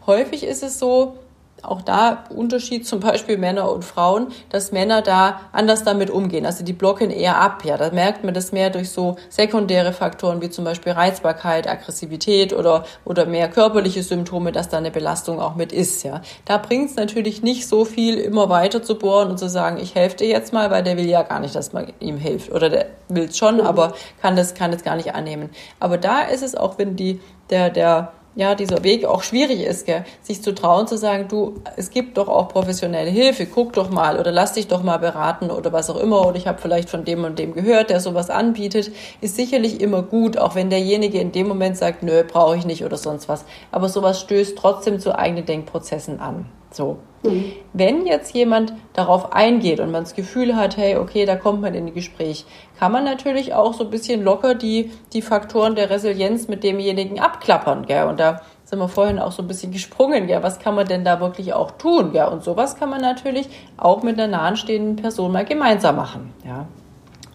Häufig 0.05 0.43
ist 0.43 0.63
es 0.63 0.79
so, 0.79 1.17
auch 1.63 1.81
da 1.81 2.25
Unterschied 2.29 2.87
zum 2.87 2.99
Beispiel 2.99 3.37
Männer 3.37 3.71
und 3.71 3.83
Frauen, 3.83 4.27
dass 4.49 4.71
Männer 4.71 5.01
da 5.01 5.41
anders 5.51 5.83
damit 5.83 6.09
umgehen. 6.09 6.45
Also 6.45 6.63
die 6.63 6.73
blocken 6.73 7.11
eher 7.11 7.39
ab. 7.39 7.63
Ja, 7.65 7.77
da 7.77 7.91
merkt 7.91 8.23
man 8.23 8.33
das 8.33 8.51
mehr 8.51 8.69
durch 8.69 8.89
so 8.91 9.17
sekundäre 9.29 9.93
Faktoren 9.93 10.41
wie 10.41 10.49
zum 10.49 10.65
Beispiel 10.65 10.91
Reizbarkeit, 10.91 11.67
Aggressivität 11.67 12.53
oder 12.53 12.85
oder 13.05 13.25
mehr 13.25 13.49
körperliche 13.49 14.03
Symptome, 14.03 14.51
dass 14.51 14.69
da 14.69 14.77
eine 14.77 14.91
Belastung 14.91 15.39
auch 15.39 15.55
mit 15.55 15.71
ist. 15.71 16.03
Ja, 16.03 16.21
da 16.45 16.57
bringt 16.57 16.91
es 16.91 16.95
natürlich 16.95 17.43
nicht 17.43 17.67
so 17.67 17.85
viel, 17.85 18.17
immer 18.17 18.49
weiter 18.49 18.83
zu 18.83 18.95
bohren 18.95 19.29
und 19.29 19.37
zu 19.37 19.49
sagen, 19.49 19.77
ich 19.81 19.95
helfe 19.95 20.17
dir 20.17 20.27
jetzt 20.27 20.53
mal, 20.53 20.71
weil 20.71 20.83
der 20.83 20.97
will 20.97 21.07
ja 21.07 21.23
gar 21.23 21.39
nicht, 21.39 21.55
dass 21.55 21.73
man 21.73 21.91
ihm 21.99 22.17
hilft 22.17 22.51
oder 22.51 22.69
der 22.69 22.85
will 23.07 23.25
es 23.25 23.37
schon, 23.37 23.55
mhm. 23.55 23.61
aber 23.61 23.93
kann 24.21 24.35
das 24.35 24.53
kann 24.53 24.71
das 24.71 24.83
gar 24.83 24.95
nicht 24.95 25.15
annehmen. 25.15 25.49
Aber 25.79 25.97
da 25.97 26.21
ist 26.21 26.43
es 26.43 26.55
auch, 26.55 26.77
wenn 26.77 26.95
die 26.95 27.19
der 27.49 27.69
der 27.69 28.13
ja, 28.35 28.55
dieser 28.55 28.83
Weg 28.83 29.05
auch 29.05 29.23
schwierig 29.23 29.61
ist, 29.61 29.85
gell? 29.85 30.05
sich 30.21 30.41
zu 30.41 30.53
trauen, 30.53 30.87
zu 30.87 30.97
sagen, 30.97 31.27
du, 31.27 31.55
es 31.75 31.89
gibt 31.89 32.17
doch 32.17 32.27
auch 32.27 32.49
professionelle 32.49 33.09
Hilfe, 33.09 33.45
guck 33.45 33.73
doch 33.73 33.89
mal 33.89 34.19
oder 34.19 34.31
lass 34.31 34.53
dich 34.53 34.67
doch 34.67 34.83
mal 34.83 34.97
beraten 34.97 35.51
oder 35.51 35.73
was 35.73 35.89
auch 35.89 35.99
immer 35.99 36.25
oder 36.25 36.37
ich 36.37 36.47
habe 36.47 36.61
vielleicht 36.61 36.89
von 36.89 37.05
dem 37.05 37.23
und 37.23 37.39
dem 37.39 37.53
gehört, 37.53 37.89
der 37.89 37.99
sowas 37.99 38.29
anbietet, 38.29 38.91
ist 39.21 39.35
sicherlich 39.35 39.81
immer 39.81 40.03
gut, 40.03 40.37
auch 40.37 40.55
wenn 40.55 40.69
derjenige 40.69 41.19
in 41.19 41.31
dem 41.31 41.47
Moment 41.47 41.77
sagt, 41.77 42.03
nö, 42.03 42.23
brauche 42.23 42.55
ich 42.55 42.65
nicht 42.65 42.85
oder 42.85 42.97
sonst 42.97 43.27
was. 43.27 43.45
Aber 43.71 43.89
sowas 43.89 44.19
stößt 44.21 44.57
trotzdem 44.57 44.99
zu 44.99 45.17
eigenen 45.17 45.45
Denkprozessen 45.45 46.19
an. 46.19 46.45
So. 46.71 46.97
Mhm. 47.23 47.51
Wenn 47.73 48.05
jetzt 48.05 48.33
jemand 48.33 48.73
darauf 48.93 49.33
eingeht 49.33 49.79
und 49.79 49.91
man 49.91 50.03
das 50.03 50.15
Gefühl 50.15 50.55
hat, 50.55 50.77
hey, 50.77 50.97
okay, 50.97 51.25
da 51.25 51.35
kommt 51.35 51.61
man 51.61 51.73
in 51.73 51.87
ein 51.87 51.93
Gespräch, 51.93 52.45
kann 52.79 52.91
man 52.91 53.03
natürlich 53.03 53.53
auch 53.53 53.73
so 53.73 53.83
ein 53.83 53.89
bisschen 53.89 54.23
locker 54.23 54.55
die, 54.55 54.91
die 55.13 55.21
Faktoren 55.21 55.75
der 55.75 55.89
Resilienz 55.89 56.47
mit 56.47 56.63
demjenigen 56.63 57.19
abklappern, 57.19 57.85
gell? 57.85 58.07
Und 58.07 58.19
da 58.19 58.41
sind 58.63 58.79
wir 58.79 58.87
vorhin 58.87 59.19
auch 59.19 59.31
so 59.31 59.41
ein 59.41 59.47
bisschen 59.47 59.71
gesprungen, 59.71 60.27
gell? 60.27 60.43
Was 60.43 60.59
kann 60.59 60.75
man 60.75 60.87
denn 60.87 61.03
da 61.03 61.19
wirklich 61.19 61.53
auch 61.53 61.71
tun, 61.71 62.13
gell? 62.13 62.27
Und 62.27 62.43
sowas 62.43 62.77
kann 62.77 62.89
man 62.89 63.01
natürlich 63.01 63.49
auch 63.77 64.01
mit 64.03 64.19
einer 64.19 64.27
nahestehenden 64.27 64.95
Person 64.95 65.31
mal 65.31 65.45
gemeinsam 65.45 65.97
machen, 65.97 66.33
ja? 66.45 66.67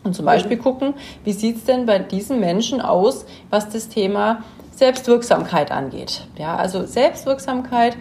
Und 0.03 0.15
zum 0.15 0.27
Beispiel 0.27 0.59
gucken, 0.59 0.95
wie 1.25 1.33
sieht's 1.33 1.65
denn 1.65 1.87
bei 1.87 1.99
diesen 1.99 2.39
Menschen 2.39 2.83
aus, 2.83 3.25
was 3.49 3.71
das 3.71 3.89
Thema 3.89 4.43
Selbstwirksamkeit 4.71 5.71
angeht. 5.71 6.27
Ja, 6.37 6.57
also 6.57 6.85
Selbstwirksamkeit 6.85 7.97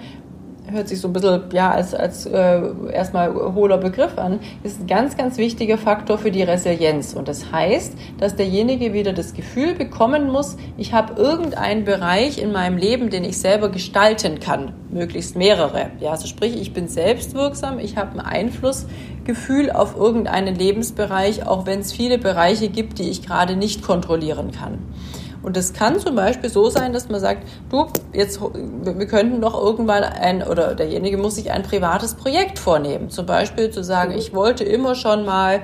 hört 0.73 0.87
sich 0.87 0.99
so 0.99 1.07
ein 1.07 1.13
bisschen 1.13 1.43
ja 1.53 1.71
als, 1.71 1.93
als 1.93 2.25
äh, 2.25 2.61
erstmal 2.91 3.33
hohler 3.33 3.77
Begriff 3.77 4.17
an, 4.17 4.39
ist 4.63 4.81
ein 4.81 4.87
ganz, 4.87 5.15
ganz 5.15 5.37
wichtiger 5.37 5.77
Faktor 5.77 6.17
für 6.17 6.31
die 6.31 6.43
Resilienz. 6.43 7.13
Und 7.13 7.27
das 7.27 7.51
heißt, 7.51 7.93
dass 8.19 8.35
derjenige 8.35 8.93
wieder 8.93 9.13
das 9.13 9.33
Gefühl 9.33 9.75
bekommen 9.75 10.31
muss, 10.31 10.57
ich 10.77 10.93
habe 10.93 11.21
irgendeinen 11.21 11.85
Bereich 11.85 12.37
in 12.37 12.51
meinem 12.51 12.77
Leben, 12.77 13.09
den 13.09 13.23
ich 13.23 13.37
selber 13.37 13.69
gestalten 13.69 14.39
kann, 14.39 14.73
möglichst 14.89 15.35
mehrere. 15.35 15.91
Ja, 15.99 16.11
also 16.11 16.27
sprich, 16.27 16.59
ich 16.59 16.73
bin 16.73 16.87
selbstwirksam, 16.87 17.79
ich 17.79 17.97
habe 17.97 18.13
ein 18.13 18.19
Einflussgefühl 18.19 19.71
auf 19.71 19.95
irgendeinen 19.95 20.55
Lebensbereich, 20.55 21.45
auch 21.47 21.65
wenn 21.65 21.79
es 21.79 21.93
viele 21.93 22.17
Bereiche 22.17 22.69
gibt, 22.69 22.99
die 22.99 23.09
ich 23.09 23.25
gerade 23.25 23.55
nicht 23.55 23.83
kontrollieren 23.83 24.51
kann. 24.51 24.79
Und 25.43 25.57
es 25.57 25.73
kann 25.73 25.99
zum 25.99 26.15
Beispiel 26.15 26.49
so 26.49 26.69
sein, 26.69 26.93
dass 26.93 27.09
man 27.09 27.19
sagt, 27.19 27.47
du, 27.69 27.85
jetzt, 28.13 28.39
wir 28.41 29.07
könnten 29.07 29.41
doch 29.41 29.61
irgendwann 29.61 30.03
ein, 30.03 30.41
oder 30.41 30.73
derjenige 30.73 31.17
muss 31.17 31.35
sich 31.35 31.51
ein 31.51 31.63
privates 31.63 32.15
Projekt 32.15 32.57
vornehmen. 32.57 33.09
Zum 33.09 33.25
Beispiel 33.25 33.69
zu 33.69 33.83
sagen, 33.83 34.13
ich 34.17 34.33
wollte 34.33 34.63
immer 34.63 34.95
schon 34.95 35.25
mal 35.25 35.61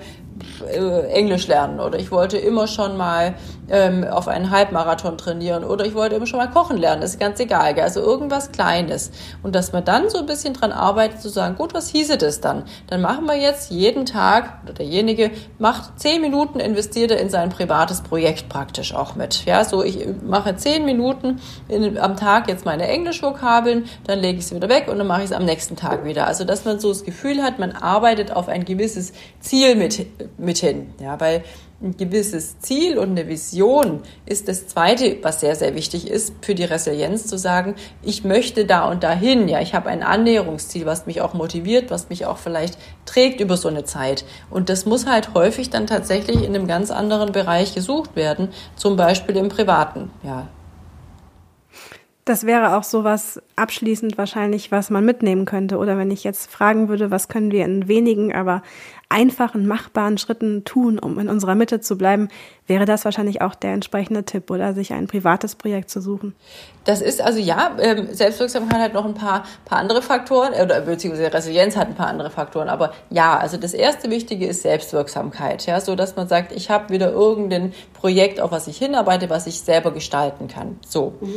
äh, 0.71 1.07
Englisch 1.13 1.47
lernen 1.47 1.79
oder 1.79 1.97
ich 1.97 2.11
wollte 2.11 2.37
immer 2.37 2.67
schon 2.67 2.97
mal 2.97 3.35
ähm, 3.69 4.03
auf 4.03 4.27
einen 4.27 4.49
Halbmarathon 4.49 5.17
trainieren 5.17 5.63
oder 5.63 5.85
ich 5.85 5.93
wollte 5.93 6.15
immer 6.15 6.25
schon 6.25 6.39
mal 6.39 6.49
kochen 6.49 6.77
lernen, 6.77 7.01
das 7.01 7.11
ist 7.11 7.19
ganz 7.19 7.39
egal, 7.39 7.73
gell? 7.73 7.83
also 7.83 8.01
irgendwas 8.01 8.51
Kleines. 8.51 9.11
Und 9.43 9.55
dass 9.55 9.71
man 9.71 9.85
dann 9.85 10.09
so 10.09 10.19
ein 10.19 10.25
bisschen 10.25 10.53
dran 10.53 10.71
arbeitet, 10.71 11.21
zu 11.21 11.29
sagen, 11.29 11.55
gut, 11.55 11.73
was 11.73 11.89
hieße 11.89 12.17
das 12.17 12.41
dann? 12.41 12.63
Dann 12.87 13.01
machen 13.01 13.25
wir 13.25 13.35
jetzt 13.35 13.71
jeden 13.71 14.05
Tag, 14.05 14.59
oder 14.63 14.73
derjenige 14.73 15.31
macht 15.57 15.99
zehn 15.99 16.21
Minuten, 16.21 16.59
investiert 16.59 17.11
er 17.11 17.19
in 17.19 17.29
sein 17.29 17.49
privates 17.49 18.01
Projekt 18.01 18.49
praktisch 18.49 18.93
auch 18.93 19.15
mit. 19.15 19.45
Ja, 19.45 19.63
so 19.63 19.83
ich 19.83 20.05
mache 20.23 20.55
zehn 20.55 20.85
Minuten 20.85 21.39
in, 21.67 21.97
am 21.97 22.15
Tag 22.15 22.49
jetzt 22.49 22.65
meine 22.65 22.87
Englischvokabeln, 22.87 23.85
dann 24.05 24.19
lege 24.19 24.39
ich 24.39 24.47
sie 24.47 24.55
wieder 24.55 24.69
weg 24.69 24.87
und 24.89 24.97
dann 24.97 25.07
mache 25.07 25.21
ich 25.21 25.27
es 25.27 25.31
am 25.31 25.45
nächsten 25.45 25.75
Tag 25.75 26.05
wieder. 26.05 26.27
Also, 26.27 26.43
dass 26.43 26.65
man 26.65 26.79
so 26.79 26.89
das 26.89 27.03
Gefühl 27.03 27.43
hat, 27.43 27.59
man 27.59 27.71
arbeitet 27.71 28.31
auf 28.31 28.47
ein 28.47 28.65
gewisses 28.65 29.13
Ziel 29.39 29.75
mit, 29.75 30.05
mit 30.37 30.57
hin. 30.57 30.93
Ja, 30.99 31.19
weil 31.19 31.43
ein 31.81 31.95
gewisses 31.95 32.59
Ziel 32.59 32.97
und 32.97 33.11
eine 33.11 33.27
Vision 33.27 34.01
ist 34.25 34.47
das 34.49 34.67
zweite, 34.67 35.17
was 35.21 35.39
sehr, 35.39 35.55
sehr 35.55 35.75
wichtig 35.75 36.09
ist 36.09 36.33
für 36.41 36.53
die 36.53 36.65
Resilienz, 36.65 37.25
zu 37.25 37.37
sagen, 37.37 37.75
ich 38.03 38.25
möchte 38.25 38.65
da 38.65 38.89
und 38.89 39.03
dahin. 39.03 39.47
Ja, 39.47 39.61
ich 39.61 39.73
habe 39.73 39.89
ein 39.89 40.03
Annäherungsziel, 40.03 40.85
was 40.85 41.05
mich 41.05 41.21
auch 41.21 41.33
motiviert, 41.33 41.89
was 41.89 42.09
mich 42.09 42.25
auch 42.25 42.37
vielleicht 42.37 42.77
trägt 43.05 43.39
über 43.39 43.55
so 43.55 43.69
eine 43.69 43.85
Zeit. 43.85 44.25
Und 44.49 44.69
das 44.69 44.85
muss 44.85 45.05
halt 45.05 45.33
häufig 45.33 45.69
dann 45.69 45.87
tatsächlich 45.87 46.43
in 46.43 46.53
einem 46.53 46.67
ganz 46.67 46.91
anderen 46.91 47.31
Bereich 47.31 47.73
gesucht 47.73 48.15
werden, 48.15 48.49
zum 48.75 48.97
Beispiel 48.97 49.37
im 49.37 49.47
Privaten. 49.47 50.11
Ja, 50.23 50.47
das 52.29 52.45
wäre 52.45 52.77
auch 52.77 52.83
sowas 52.83 53.41
abschließend 53.55 54.19
wahrscheinlich, 54.19 54.71
was 54.71 54.91
man 54.91 55.03
mitnehmen 55.03 55.45
könnte. 55.45 55.79
Oder 55.79 55.97
wenn 55.97 56.11
ich 56.11 56.23
jetzt 56.23 56.51
fragen 56.51 56.87
würde, 56.87 57.09
was 57.09 57.27
können 57.27 57.49
wir 57.51 57.65
in 57.65 57.87
wenigen, 57.87 58.35
aber 58.35 58.61
einfachen, 59.09 59.65
machbaren 59.65 60.19
Schritten 60.19 60.63
tun, 60.63 60.99
um 60.99 61.17
in 61.17 61.29
unserer 61.29 61.55
Mitte 61.55 61.81
zu 61.81 61.97
bleiben, 61.97 62.29
wäre 62.67 62.85
das 62.85 63.05
wahrscheinlich 63.05 63.41
auch 63.41 63.55
der 63.55 63.73
entsprechende 63.73 64.23
Tipp, 64.23 64.51
oder 64.51 64.73
sich 64.73 64.93
ein 64.93 65.07
privates 65.07 65.55
Projekt 65.55 65.89
zu 65.89 65.99
suchen. 65.99 66.35
Das 66.85 67.01
ist 67.01 67.19
also 67.19 67.39
ja, 67.39 67.75
ähm, 67.79 68.07
Selbstwirksamkeit 68.11 68.79
hat 68.79 68.93
noch 68.93 69.05
ein 69.05 69.15
paar, 69.15 69.43
paar 69.65 69.79
andere 69.79 70.03
Faktoren, 70.03 70.53
oder 70.53 70.81
beziehungsweise 70.81 71.33
Resilienz 71.33 71.75
hat 71.75 71.87
ein 71.87 71.95
paar 71.95 72.07
andere 72.07 72.29
Faktoren. 72.29 72.69
Aber 72.69 72.93
ja, 73.09 73.35
also 73.37 73.57
das 73.57 73.73
erste 73.73 74.11
Wichtige 74.11 74.45
ist 74.45 74.61
Selbstwirksamkeit, 74.61 75.65
ja, 75.65 75.81
so 75.81 75.95
dass 75.95 76.15
man 76.15 76.27
sagt, 76.27 76.51
ich 76.51 76.69
habe 76.69 76.93
wieder 76.93 77.11
irgendein 77.11 77.73
Projekt, 77.93 78.39
auf 78.39 78.51
was 78.51 78.67
ich 78.67 78.77
hinarbeite, 78.77 79.29
was 79.31 79.47
ich 79.47 79.61
selber 79.61 79.91
gestalten 79.91 80.47
kann. 80.47 80.79
So. 80.87 81.15
Mhm. 81.19 81.33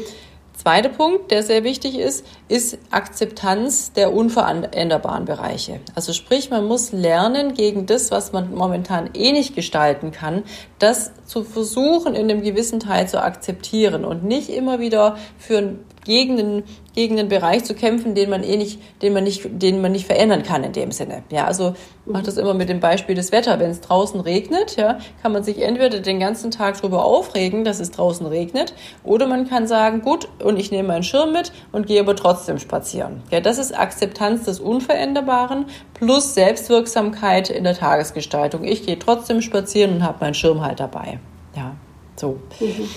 Zweiter 0.62 0.90
Punkt, 0.90 1.32
der 1.32 1.42
sehr 1.42 1.64
wichtig 1.64 1.98
ist, 1.98 2.24
ist 2.46 2.78
Akzeptanz 2.92 3.94
der 3.94 4.14
unveränderbaren 4.14 5.24
Bereiche. 5.24 5.80
Also 5.96 6.12
sprich, 6.12 6.50
man 6.50 6.68
muss 6.68 6.92
lernen, 6.92 7.54
gegen 7.54 7.86
das, 7.86 8.12
was 8.12 8.30
man 8.30 8.54
momentan 8.54 9.10
eh 9.12 9.32
nicht 9.32 9.56
gestalten 9.56 10.12
kann, 10.12 10.44
das 10.78 11.10
zu 11.26 11.42
versuchen, 11.42 12.14
in 12.14 12.30
einem 12.30 12.42
gewissen 12.42 12.78
Teil 12.78 13.08
zu 13.08 13.20
akzeptieren 13.20 14.04
und 14.04 14.22
nicht 14.22 14.50
immer 14.50 14.78
wieder 14.78 15.16
für 15.36 15.74
gegen 16.04 16.36
den, 16.36 16.64
gegen 16.94 17.16
den 17.16 17.28
Bereich 17.28 17.64
zu 17.64 17.74
kämpfen, 17.74 18.14
den 18.14 18.30
man 18.30 18.42
eh 18.42 18.56
nicht, 18.56 18.80
den 19.02 19.12
man 19.12 19.24
nicht, 19.24 19.42
den 19.50 19.80
man 19.80 19.92
nicht 19.92 20.06
verändern 20.06 20.42
kann 20.42 20.64
in 20.64 20.72
dem 20.72 20.90
Sinne. 20.92 21.22
Ja, 21.30 21.46
also 21.46 21.74
macht 22.06 22.26
das 22.26 22.36
immer 22.36 22.54
mit 22.54 22.68
dem 22.68 22.80
Beispiel 22.80 23.14
des 23.14 23.32
Wetter. 23.32 23.60
Wenn 23.60 23.70
es 23.70 23.80
draußen 23.80 24.20
regnet, 24.20 24.76
ja, 24.76 24.98
kann 25.22 25.32
man 25.32 25.44
sich 25.44 25.62
entweder 25.62 26.00
den 26.00 26.18
ganzen 26.18 26.50
Tag 26.50 26.80
darüber 26.80 27.04
aufregen, 27.04 27.64
dass 27.64 27.80
es 27.80 27.90
draußen 27.90 28.26
regnet, 28.26 28.74
oder 29.04 29.26
man 29.26 29.48
kann 29.48 29.66
sagen, 29.66 30.02
gut, 30.02 30.28
und 30.42 30.58
ich 30.58 30.70
nehme 30.70 30.88
meinen 30.88 31.04
Schirm 31.04 31.32
mit 31.32 31.52
und 31.70 31.86
gehe 31.86 32.00
aber 32.00 32.16
trotzdem 32.16 32.58
spazieren. 32.58 33.22
Ja, 33.30 33.40
das 33.40 33.58
ist 33.58 33.78
Akzeptanz 33.78 34.44
des 34.44 34.60
Unveränderbaren 34.60 35.66
plus 35.94 36.34
Selbstwirksamkeit 36.34 37.50
in 37.50 37.64
der 37.64 37.74
Tagesgestaltung. 37.74 38.64
Ich 38.64 38.84
gehe 38.84 38.98
trotzdem 38.98 39.40
spazieren 39.40 39.96
und 39.96 40.02
habe 40.02 40.18
meinen 40.20 40.34
Schirm 40.34 40.62
halt 40.62 40.80
dabei. 40.80 41.20
Ja, 41.54 41.76
so. 42.16 42.38
Mhm. 42.60 42.88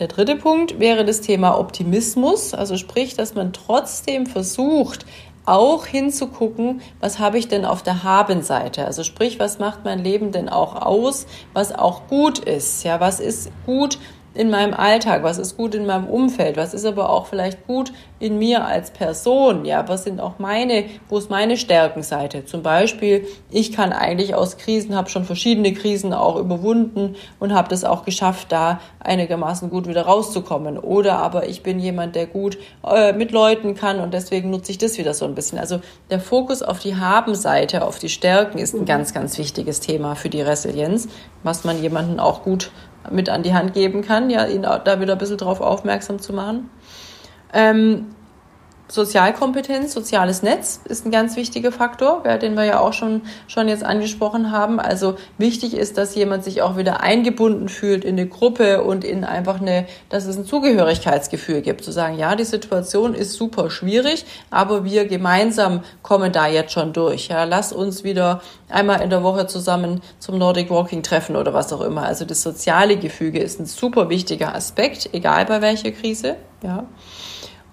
Der 0.00 0.08
dritte 0.08 0.34
Punkt 0.34 0.80
wäre 0.80 1.04
das 1.04 1.20
Thema 1.20 1.56
Optimismus, 1.56 2.52
also 2.52 2.76
sprich, 2.76 3.14
dass 3.14 3.36
man 3.36 3.52
trotzdem 3.52 4.26
versucht, 4.26 5.06
auch 5.46 5.86
hinzugucken, 5.86 6.80
was 7.00 7.18
habe 7.18 7.38
ich 7.38 7.46
denn 7.48 7.64
auf 7.64 7.82
der 7.82 8.02
Habenseite? 8.02 8.86
Also 8.86 9.04
sprich, 9.04 9.38
was 9.38 9.58
macht 9.58 9.84
mein 9.84 10.02
Leben 10.02 10.32
denn 10.32 10.48
auch 10.48 10.74
aus, 10.74 11.26
was 11.52 11.72
auch 11.72 12.08
gut 12.08 12.38
ist? 12.40 12.82
Ja, 12.82 12.98
was 12.98 13.20
ist 13.20 13.50
gut 13.66 13.98
in 14.34 14.50
meinem 14.50 14.74
Alltag, 14.74 15.22
was 15.22 15.38
ist 15.38 15.56
gut 15.56 15.74
in 15.74 15.86
meinem 15.86 16.06
Umfeld, 16.06 16.56
was 16.56 16.74
ist 16.74 16.84
aber 16.84 17.08
auch 17.10 17.26
vielleicht 17.26 17.66
gut 17.66 17.92
in 18.18 18.38
mir 18.38 18.64
als 18.64 18.90
Person, 18.90 19.64
ja, 19.64 19.86
was 19.88 20.04
sind 20.04 20.20
auch 20.20 20.38
meine, 20.38 20.84
wo 21.08 21.18
ist 21.18 21.30
meine 21.30 21.56
Stärkenseite? 21.56 22.44
Zum 22.44 22.62
Beispiel, 22.62 23.26
ich 23.50 23.72
kann 23.72 23.92
eigentlich 23.92 24.34
aus 24.34 24.56
Krisen, 24.56 24.96
habe 24.96 25.08
schon 25.08 25.24
verschiedene 25.24 25.72
Krisen 25.72 26.12
auch 26.12 26.36
überwunden 26.36 27.16
und 27.38 27.52
habe 27.52 27.68
das 27.68 27.84
auch 27.84 28.04
geschafft, 28.04 28.50
da 28.50 28.80
einigermaßen 29.00 29.70
gut 29.70 29.86
wieder 29.86 30.02
rauszukommen. 30.02 30.78
Oder 30.78 31.18
aber 31.18 31.48
ich 31.48 31.62
bin 31.62 31.78
jemand, 31.78 32.16
der 32.16 32.26
gut 32.26 32.58
äh, 32.84 33.12
mit 33.12 33.30
Leuten 33.30 33.74
kann 33.74 34.00
und 34.00 34.14
deswegen 34.14 34.50
nutze 34.50 34.72
ich 34.72 34.78
das 34.78 34.98
wieder 34.98 35.14
so 35.14 35.26
ein 35.26 35.34
bisschen. 35.34 35.58
Also 35.58 35.80
der 36.10 36.20
Fokus 36.20 36.62
auf 36.62 36.78
die 36.80 36.96
Habenseite, 36.96 37.84
auf 37.84 37.98
die 37.98 38.08
Stärken 38.08 38.58
ist 38.58 38.74
ein 38.74 38.84
ganz, 38.84 39.14
ganz 39.14 39.38
wichtiges 39.38 39.80
Thema 39.80 40.16
für 40.16 40.28
die 40.28 40.40
Resilienz, 40.40 41.08
was 41.42 41.64
man 41.64 41.80
jemanden 41.80 42.18
auch 42.18 42.42
gut 42.42 42.70
mit 43.10 43.28
an 43.28 43.42
die 43.42 43.54
Hand 43.54 43.74
geben 43.74 44.02
kann, 44.02 44.30
ja, 44.30 44.46
ihn 44.46 44.62
da 44.62 45.00
wieder 45.00 45.12
ein 45.12 45.18
bisschen 45.18 45.38
drauf 45.38 45.60
aufmerksam 45.60 46.18
zu 46.18 46.32
machen. 46.32 46.70
Ähm, 47.52 48.06
Sozialkompetenz, 48.86 49.94
soziales 49.94 50.42
Netz 50.42 50.80
ist 50.84 51.06
ein 51.06 51.10
ganz 51.10 51.36
wichtiger 51.36 51.72
Faktor, 51.72 52.22
den 52.38 52.54
wir 52.54 52.64
ja 52.64 52.80
auch 52.80 52.92
schon, 52.92 53.22
schon 53.46 53.66
jetzt 53.66 53.82
angesprochen 53.82 54.52
haben. 54.52 54.78
Also 54.78 55.16
wichtig 55.38 55.72
ist, 55.72 55.96
dass 55.96 56.14
jemand 56.14 56.44
sich 56.44 56.60
auch 56.60 56.76
wieder 56.76 57.00
eingebunden 57.00 57.70
fühlt 57.70 58.04
in 58.04 58.18
eine 58.18 58.28
Gruppe 58.28 58.82
und 58.82 59.02
in 59.02 59.24
einfach 59.24 59.58
eine, 59.58 59.86
dass 60.10 60.26
es 60.26 60.36
ein 60.36 60.44
Zugehörigkeitsgefühl 60.44 61.62
gibt. 61.62 61.82
Zu 61.82 61.92
sagen, 61.92 62.18
ja, 62.18 62.36
die 62.36 62.44
Situation 62.44 63.14
ist 63.14 63.32
super 63.32 63.70
schwierig, 63.70 64.26
aber 64.50 64.84
wir 64.84 65.06
gemeinsam 65.06 65.82
kommen 66.02 66.30
da 66.30 66.46
jetzt 66.46 66.72
schon 66.72 66.92
durch. 66.92 67.28
Ja, 67.28 67.44
lass 67.44 67.72
uns 67.72 68.04
wieder 68.04 68.42
einmal 68.68 69.00
in 69.00 69.08
der 69.08 69.22
Woche 69.22 69.46
zusammen 69.46 70.02
zum 70.18 70.36
Nordic 70.36 70.68
Walking 70.68 71.02
treffen 71.02 71.36
oder 71.36 71.54
was 71.54 71.72
auch 71.72 71.80
immer. 71.80 72.02
Also 72.02 72.26
das 72.26 72.42
soziale 72.42 72.98
Gefüge 72.98 73.38
ist 73.38 73.58
ein 73.60 73.66
super 73.66 74.10
wichtiger 74.10 74.54
Aspekt, 74.54 75.08
egal 75.14 75.46
bei 75.46 75.62
welcher 75.62 75.90
Krise. 75.90 76.36
Ja. 76.62 76.84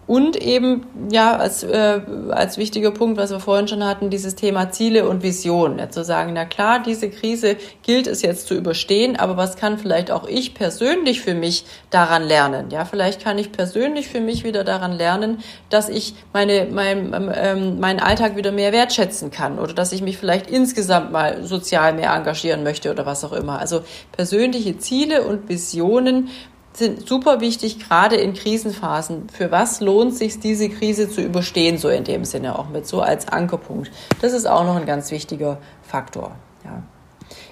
Und 0.07 0.35
eben, 0.35 0.85
ja, 1.11 1.37
als, 1.37 1.63
äh, 1.63 2.01
als 2.31 2.57
wichtiger 2.57 2.91
Punkt, 2.91 3.17
was 3.17 3.29
wir 3.29 3.39
vorhin 3.39 3.67
schon 3.67 3.85
hatten, 3.85 4.09
dieses 4.09 4.35
Thema 4.35 4.71
Ziele 4.71 5.07
und 5.07 5.23
Vision. 5.23 5.77
Ja, 5.79 5.89
zu 5.89 6.03
sagen, 6.03 6.33
na 6.33 6.43
klar, 6.45 6.81
diese 6.83 7.09
Krise 7.09 7.55
gilt 7.83 8.07
es 8.07 8.21
jetzt 8.21 8.47
zu 8.47 8.55
überstehen, 8.55 9.15
aber 9.15 9.37
was 9.37 9.55
kann 9.55 9.77
vielleicht 9.77 10.11
auch 10.11 10.27
ich 10.27 10.53
persönlich 10.53 11.21
für 11.21 11.35
mich 11.35 11.65
daran 11.91 12.23
lernen? 12.23 12.71
Ja, 12.71 12.83
vielleicht 12.83 13.23
kann 13.23 13.37
ich 13.37 13.51
persönlich 13.51 14.09
für 14.09 14.19
mich 14.19 14.43
wieder 14.43 14.63
daran 14.63 14.91
lernen, 14.91 15.37
dass 15.69 15.87
ich 15.87 16.15
meine, 16.33 16.67
mein, 16.69 17.13
ähm, 17.13 17.31
ähm 17.33 17.79
meinen 17.79 17.99
Alltag 17.99 18.35
wieder 18.35 18.51
mehr 18.51 18.73
wertschätzen 18.73 19.31
kann 19.31 19.59
oder 19.59 19.73
dass 19.73 19.91
ich 19.91 20.01
mich 20.01 20.17
vielleicht 20.17 20.49
insgesamt 20.49 21.11
mal 21.11 21.43
sozial 21.43 21.93
mehr 21.93 22.13
engagieren 22.13 22.63
möchte 22.63 22.91
oder 22.91 23.05
was 23.05 23.23
auch 23.23 23.33
immer. 23.33 23.59
Also 23.59 23.83
persönliche 24.11 24.77
Ziele 24.77 25.23
und 25.23 25.47
Visionen 25.47 26.29
sind 26.73 27.07
super 27.07 27.41
wichtig, 27.41 27.79
gerade 27.79 28.15
in 28.15 28.33
Krisenphasen. 28.33 29.29
Für 29.29 29.51
was 29.51 29.81
lohnt 29.81 30.15
sich 30.15 30.39
diese 30.39 30.69
Krise 30.69 31.09
zu 31.09 31.21
überstehen, 31.21 31.77
so 31.77 31.89
in 31.89 32.03
dem 32.03 32.25
Sinne 32.25 32.57
auch 32.57 32.69
mit, 32.69 32.87
so 32.87 33.01
als 33.01 33.27
Ankerpunkt. 33.27 33.91
Das 34.21 34.33
ist 34.33 34.45
auch 34.45 34.63
noch 34.63 34.77
ein 34.77 34.85
ganz 34.85 35.11
wichtiger 35.11 35.57
Faktor. 35.83 36.31
Ja. 36.63 36.83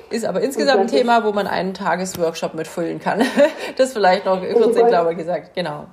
Ist 0.10 0.25
aber 0.25 0.41
insgesamt 0.41 0.82
ein 0.82 0.88
Thema, 0.88 1.23
wo 1.23 1.34
man 1.34 1.47
einen 1.47 1.73
Tagesworkshop 1.73 2.53
mitfüllen 2.53 2.99
kann. 2.99 3.21
Das 3.77 3.93
vielleicht 3.93 4.25
noch 4.25 4.41
kurz 4.41 4.75
in 4.75 4.88
Klammer 4.88 5.13
gesagt, 5.13 5.53
genau 5.53 5.86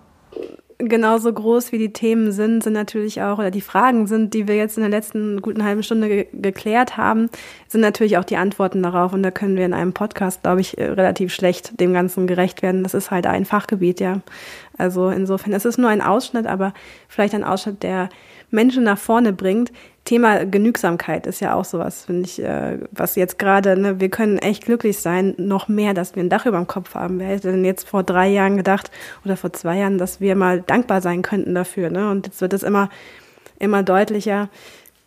genauso 0.78 1.32
groß 1.32 1.72
wie 1.72 1.78
die 1.78 1.92
Themen 1.92 2.32
sind, 2.32 2.62
sind 2.62 2.74
natürlich 2.74 3.22
auch, 3.22 3.38
oder 3.38 3.50
die 3.50 3.60
Fragen 3.60 4.06
sind, 4.06 4.34
die 4.34 4.46
wir 4.46 4.56
jetzt 4.56 4.76
in 4.76 4.82
der 4.82 4.90
letzten 4.90 5.40
guten 5.40 5.64
halben 5.64 5.82
Stunde 5.82 6.08
ge 6.08 6.26
geklärt 6.32 6.96
haben, 6.96 7.30
sind 7.68 7.80
natürlich 7.80 8.18
auch 8.18 8.24
die 8.24 8.36
Antworten 8.36 8.82
darauf. 8.82 9.12
Und 9.12 9.22
da 9.22 9.30
können 9.30 9.56
wir 9.56 9.64
in 9.64 9.72
einem 9.72 9.92
Podcast, 9.92 10.42
glaube 10.42 10.60
ich, 10.60 10.76
äh, 10.78 10.84
relativ 10.84 11.32
schlecht 11.32 11.80
dem 11.80 11.92
Ganzen 11.92 12.26
gerecht 12.26 12.62
werden. 12.62 12.82
Das 12.82 12.94
ist 12.94 13.10
halt 13.10 13.26
ein 13.26 13.44
Fachgebiet, 13.44 14.00
ja. 14.00 14.20
Also 14.76 15.08
insofern, 15.08 15.52
es 15.52 15.64
ist 15.64 15.78
nur 15.78 15.90
ein 15.90 16.02
Ausschnitt, 16.02 16.46
aber 16.46 16.74
vielleicht 17.08 17.34
ein 17.34 17.44
Ausschnitt, 17.44 17.82
der 17.82 18.08
Menschen 18.50 18.84
nach 18.84 18.98
vorne 18.98 19.32
bringt. 19.32 19.72
Thema 20.06 20.46
Genügsamkeit 20.46 21.26
ist 21.26 21.40
ja 21.40 21.54
auch 21.54 21.64
sowas, 21.64 22.04
finde 22.06 22.22
ich, 22.22 22.42
äh, 22.42 22.78
was 22.92 23.16
jetzt 23.16 23.38
gerade, 23.38 23.76
ne, 23.76 24.00
wir 24.00 24.08
können 24.08 24.38
echt 24.38 24.64
glücklich 24.64 24.98
sein, 24.98 25.34
noch 25.36 25.68
mehr, 25.68 25.92
dass 25.92 26.14
wir 26.14 26.22
ein 26.22 26.30
Dach 26.30 26.46
über 26.46 26.56
dem 26.56 26.66
Kopf 26.66 26.94
haben. 26.94 27.18
Wer 27.18 27.26
hätte 27.26 27.50
denn 27.50 27.64
jetzt 27.64 27.88
vor 27.88 28.04
drei 28.04 28.28
Jahren 28.28 28.56
gedacht 28.56 28.90
oder 29.24 29.36
vor 29.36 29.52
zwei 29.52 29.76
Jahren, 29.76 29.98
dass 29.98 30.20
wir 30.20 30.34
mal 30.36 30.62
dankbar 30.62 31.02
sein 31.02 31.22
könnten 31.22 31.54
dafür, 31.54 31.90
ne? 31.90 32.10
Und 32.10 32.26
jetzt 32.26 32.40
wird 32.40 32.52
es 32.52 32.62
immer, 32.62 32.88
immer 33.58 33.82
deutlicher. 33.82 34.48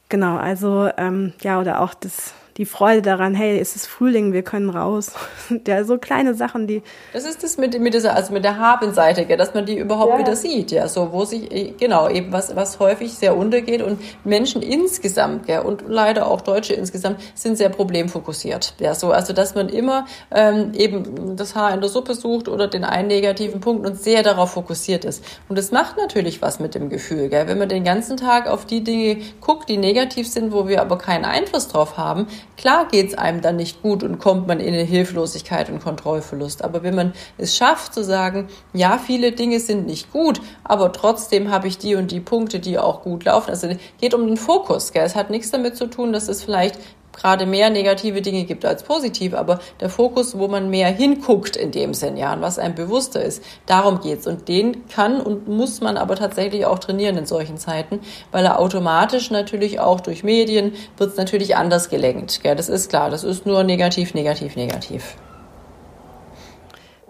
Genau, 0.10 0.38
also 0.38 0.90
ähm, 0.98 1.34
ja, 1.42 1.60
oder 1.60 1.82
auch 1.82 1.94
das 1.94 2.34
die 2.60 2.66
Freude 2.66 3.02
daran, 3.02 3.36
hey, 3.36 3.58
es 3.58 3.78
ist 3.78 3.88
Frühling, 3.88 4.34
wir 4.34 4.44
können 4.44 4.70
raus. 4.70 5.14
ja, 5.66 5.86
so 5.86 5.98
kleine 5.98 6.34
Sachen, 6.34 6.68
die. 6.68 6.84
Das 7.14 7.24
ist 7.24 7.42
das 7.42 7.58
mit, 7.58 7.80
mit 7.80 7.94
dieser, 7.94 8.16
also 8.16 8.34
mit 8.34 8.44
der 8.44 8.58
Habenseite, 8.58 9.26
gell, 9.26 9.38
dass 9.38 9.54
man 9.54 9.66
die 9.66 9.78
überhaupt 9.78 10.12
ja. 10.12 10.20
wieder 10.20 10.36
sieht, 10.36 10.72
ja, 10.72 10.90
so, 10.90 11.14
wo 11.14 11.24
sich, 11.24 11.50
eh, 11.54 11.74
genau, 11.80 12.10
eben 12.10 12.34
was, 12.34 12.54
was 12.58 12.78
häufig 12.80 13.14
sehr 13.14 13.38
untergeht 13.38 13.82
und 13.82 14.02
Menschen 14.26 14.62
insgesamt, 14.62 15.48
gell, 15.48 15.62
und 15.62 15.86
leider 15.88 16.28
auch 16.28 16.42
Deutsche 16.42 16.74
insgesamt, 16.74 17.22
sind 17.34 17.58
sehr 17.58 17.70
problemfokussiert, 17.70 18.74
ja, 18.82 18.94
so, 18.94 19.12
also, 19.12 19.32
dass 19.32 19.56
man 19.56 19.70
immer, 19.70 20.06
ähm, 20.30 20.74
eben 20.74 21.38
das 21.38 21.56
Haar 21.56 21.74
in 21.74 21.80
der 21.80 21.90
Suppe 21.90 22.14
sucht 22.14 22.50
oder 22.50 22.68
den 22.68 22.84
einen 22.84 23.08
negativen 23.08 23.62
Punkt 23.62 23.88
und 23.88 24.02
sehr 24.02 24.22
darauf 24.22 24.52
fokussiert 24.52 25.06
ist. 25.06 25.24
Und 25.48 25.58
das 25.58 25.72
macht 25.72 25.96
natürlich 25.96 26.42
was 26.42 26.60
mit 26.60 26.76
dem 26.76 26.90
Gefühl, 26.90 27.30
gell, 27.30 27.48
wenn 27.48 27.58
man 27.58 27.70
den 27.70 27.86
ganzen 27.86 28.18
Tag 28.18 28.48
auf 28.48 28.66
die 28.66 28.84
Dinge 28.84 29.22
guckt, 29.40 29.70
die 29.70 29.78
negativ 29.78 30.28
sind, 30.28 30.52
wo 30.52 30.68
wir 30.68 30.82
aber 30.82 30.98
keinen 30.98 31.24
Einfluss 31.24 31.70
drauf 31.70 31.98
haben, 31.98 32.28
Klar 32.58 32.88
geht's 32.90 33.14
einem 33.14 33.42
dann 33.42 33.56
nicht 33.56 33.82
gut 33.82 34.04
und 34.04 34.20
kommt 34.20 34.48
man 34.48 34.60
in 34.60 34.74
eine 34.74 34.84
Hilflosigkeit 34.84 35.70
und 35.70 35.82
Kontrollverlust. 35.82 36.64
Aber 36.64 36.84
wenn 36.84 36.96
man 36.96 37.14
es 37.38 37.56
schafft 37.56 37.94
zu 37.94 38.04
sagen, 38.04 38.48
ja, 38.74 38.98
viele 38.98 39.32
Dinge 39.32 39.60
sind 39.60 39.86
nicht 39.86 40.12
gut, 40.12 40.42
aber 40.64 40.92
trotzdem 40.92 41.52
habe 41.52 41.68
ich 41.68 41.78
die 41.78 41.96
und 41.96 42.12
die 42.12 42.20
Punkte, 42.20 42.60
die 42.60 42.78
auch 42.78 43.02
gut 43.02 43.24
laufen. 43.24 43.50
Also 43.50 43.68
es 43.68 43.78
geht 44.02 44.14
um 44.14 44.28
den 44.28 44.38
Fokus. 44.38 44.92
Gell? 44.92 45.06
Es 45.06 45.16
hat 45.16 45.30
nichts 45.30 45.52
damit 45.52 45.78
zu 45.78 45.88
tun, 45.88 46.12
dass 46.12 46.28
es 46.28 46.44
vielleicht 46.44 46.80
gerade 47.20 47.46
mehr 47.46 47.70
negative 47.70 48.22
Dinge 48.22 48.46
gibt 48.46 48.66
als 48.66 48.84
positiv, 48.84 49.34
aber 49.34 49.60
der 49.80 49.90
Fokus, 49.90 50.38
wo 50.38 50.48
man 50.48 50.70
mehr 50.70 50.90
hinguckt 50.90 51.56
in 51.56 51.72
dem 51.72 51.94
Sinn, 51.94 52.18
ja, 52.18 52.34
und 52.34 52.42
was 52.42 52.60
einem 52.60 52.76
bewusster 52.76 53.22
ist, 53.22 53.44
darum 53.66 54.00
geht's. 54.02 54.28
Und 54.28 54.48
den 54.48 54.88
kann 54.88 55.22
und 55.22 55.48
muss 55.48 55.82
man 55.82 55.98
aber 55.98 56.16
tatsächlich 56.16 56.66
auch 56.66 56.80
trainieren 56.80 57.18
in 57.18 57.26
solchen 57.26 57.58
Zeiten, 57.58 58.00
weil 58.32 58.46
er 58.46 58.60
automatisch 58.60 59.32
natürlich 59.32 59.80
auch 59.80 60.00
durch 60.00 60.24
Medien 60.24 60.74
wird's 60.98 61.18
natürlich 61.18 61.56
anders 61.56 61.90
gelenkt. 61.90 62.42
Gell? 62.42 62.56
Das 62.56 62.70
ist 62.70 62.90
klar, 62.90 63.10
das 63.10 63.24
ist 63.24 63.46
nur 63.46 63.64
negativ, 63.64 64.14
negativ, 64.14 64.56
negativ. 64.56 65.16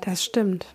Das 0.01 0.23
stimmt 0.23 0.65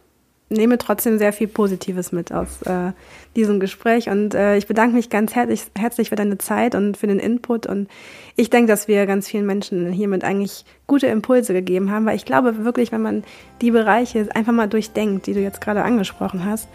nehme 0.55 0.79
trotzdem 0.79 1.19
sehr 1.19 1.33
viel 1.33 1.49
Positives 1.49 2.13
mit 2.13 2.33
aus 2.33 2.63
äh, 2.63 2.93
diesem 3.37 3.61
Gespräch 3.61 4.09
und 4.09 4.35
äh, 4.35 4.57
ich 4.57 4.67
bedanke 4.67 4.97
mich 4.97 5.11
ganz 5.11 5.35
herzlich, 5.35 5.63
herzlich 5.77 6.09
für 6.09 6.17
deine 6.17 6.39
Zeit 6.39 6.75
und 6.75 6.97
für 6.97 7.07
den 7.07 7.19
Input 7.19 7.67
und 7.67 7.89
ich 8.37 8.51
denke, 8.51 8.69
dass 8.69 8.89
wir 8.89 9.07
ganz 9.07 9.29
vielen 9.29 9.47
Menschen 9.47 9.93
hiermit 9.93 10.25
eigentlich 10.25 10.65
gute 10.87 11.07
Impulse 11.07 11.53
gegeben 11.53 11.91
haben, 11.91 12.07
weil 12.07 12.17
ich 12.17 12.25
glaube 12.25 12.65
wirklich, 12.65 12.93
wenn 12.93 13.03
man 13.03 13.25
die 13.61 13.71
Bereiche 13.71 14.29
einfach 14.35 14.53
mal 14.53 14.69
durchdenkt, 14.69 15.27
die 15.27 15.35
du 15.35 15.41
jetzt 15.41 15.61
gerade 15.61 15.83
angesprochen 15.83 16.45
hast, 16.45 16.69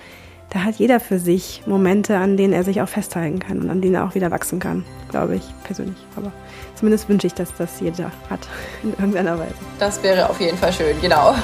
da 0.49 0.63
hat 0.63 0.75
jeder 0.75 0.99
für 0.99 1.19
sich 1.19 1.61
Momente, 1.65 2.17
an 2.17 2.35
denen 2.35 2.53
er 2.53 2.63
sich 2.63 2.81
auch 2.81 2.89
festhalten 2.89 3.39
kann 3.39 3.61
und 3.61 3.69
an 3.69 3.81
denen 3.81 3.95
er 3.95 4.05
auch 4.05 4.15
wieder 4.15 4.31
wachsen 4.31 4.59
kann, 4.59 4.83
glaube 5.09 5.35
ich 5.35 5.43
persönlich. 5.63 5.97
Aber 6.15 6.31
zumindest 6.75 7.07
wünsche 7.07 7.27
ich, 7.27 7.33
dass 7.33 7.55
das 7.55 7.79
jeder 7.79 8.11
hat 8.29 8.47
in 8.83 8.91
irgendeiner 8.91 9.37
Weise. 9.37 9.53
Das 9.79 10.01
wäre 10.01 10.29
auf 10.29 10.39
jeden 10.39 10.57
Fall 10.57 10.73
schön, 10.73 10.99
genau. 11.01 11.35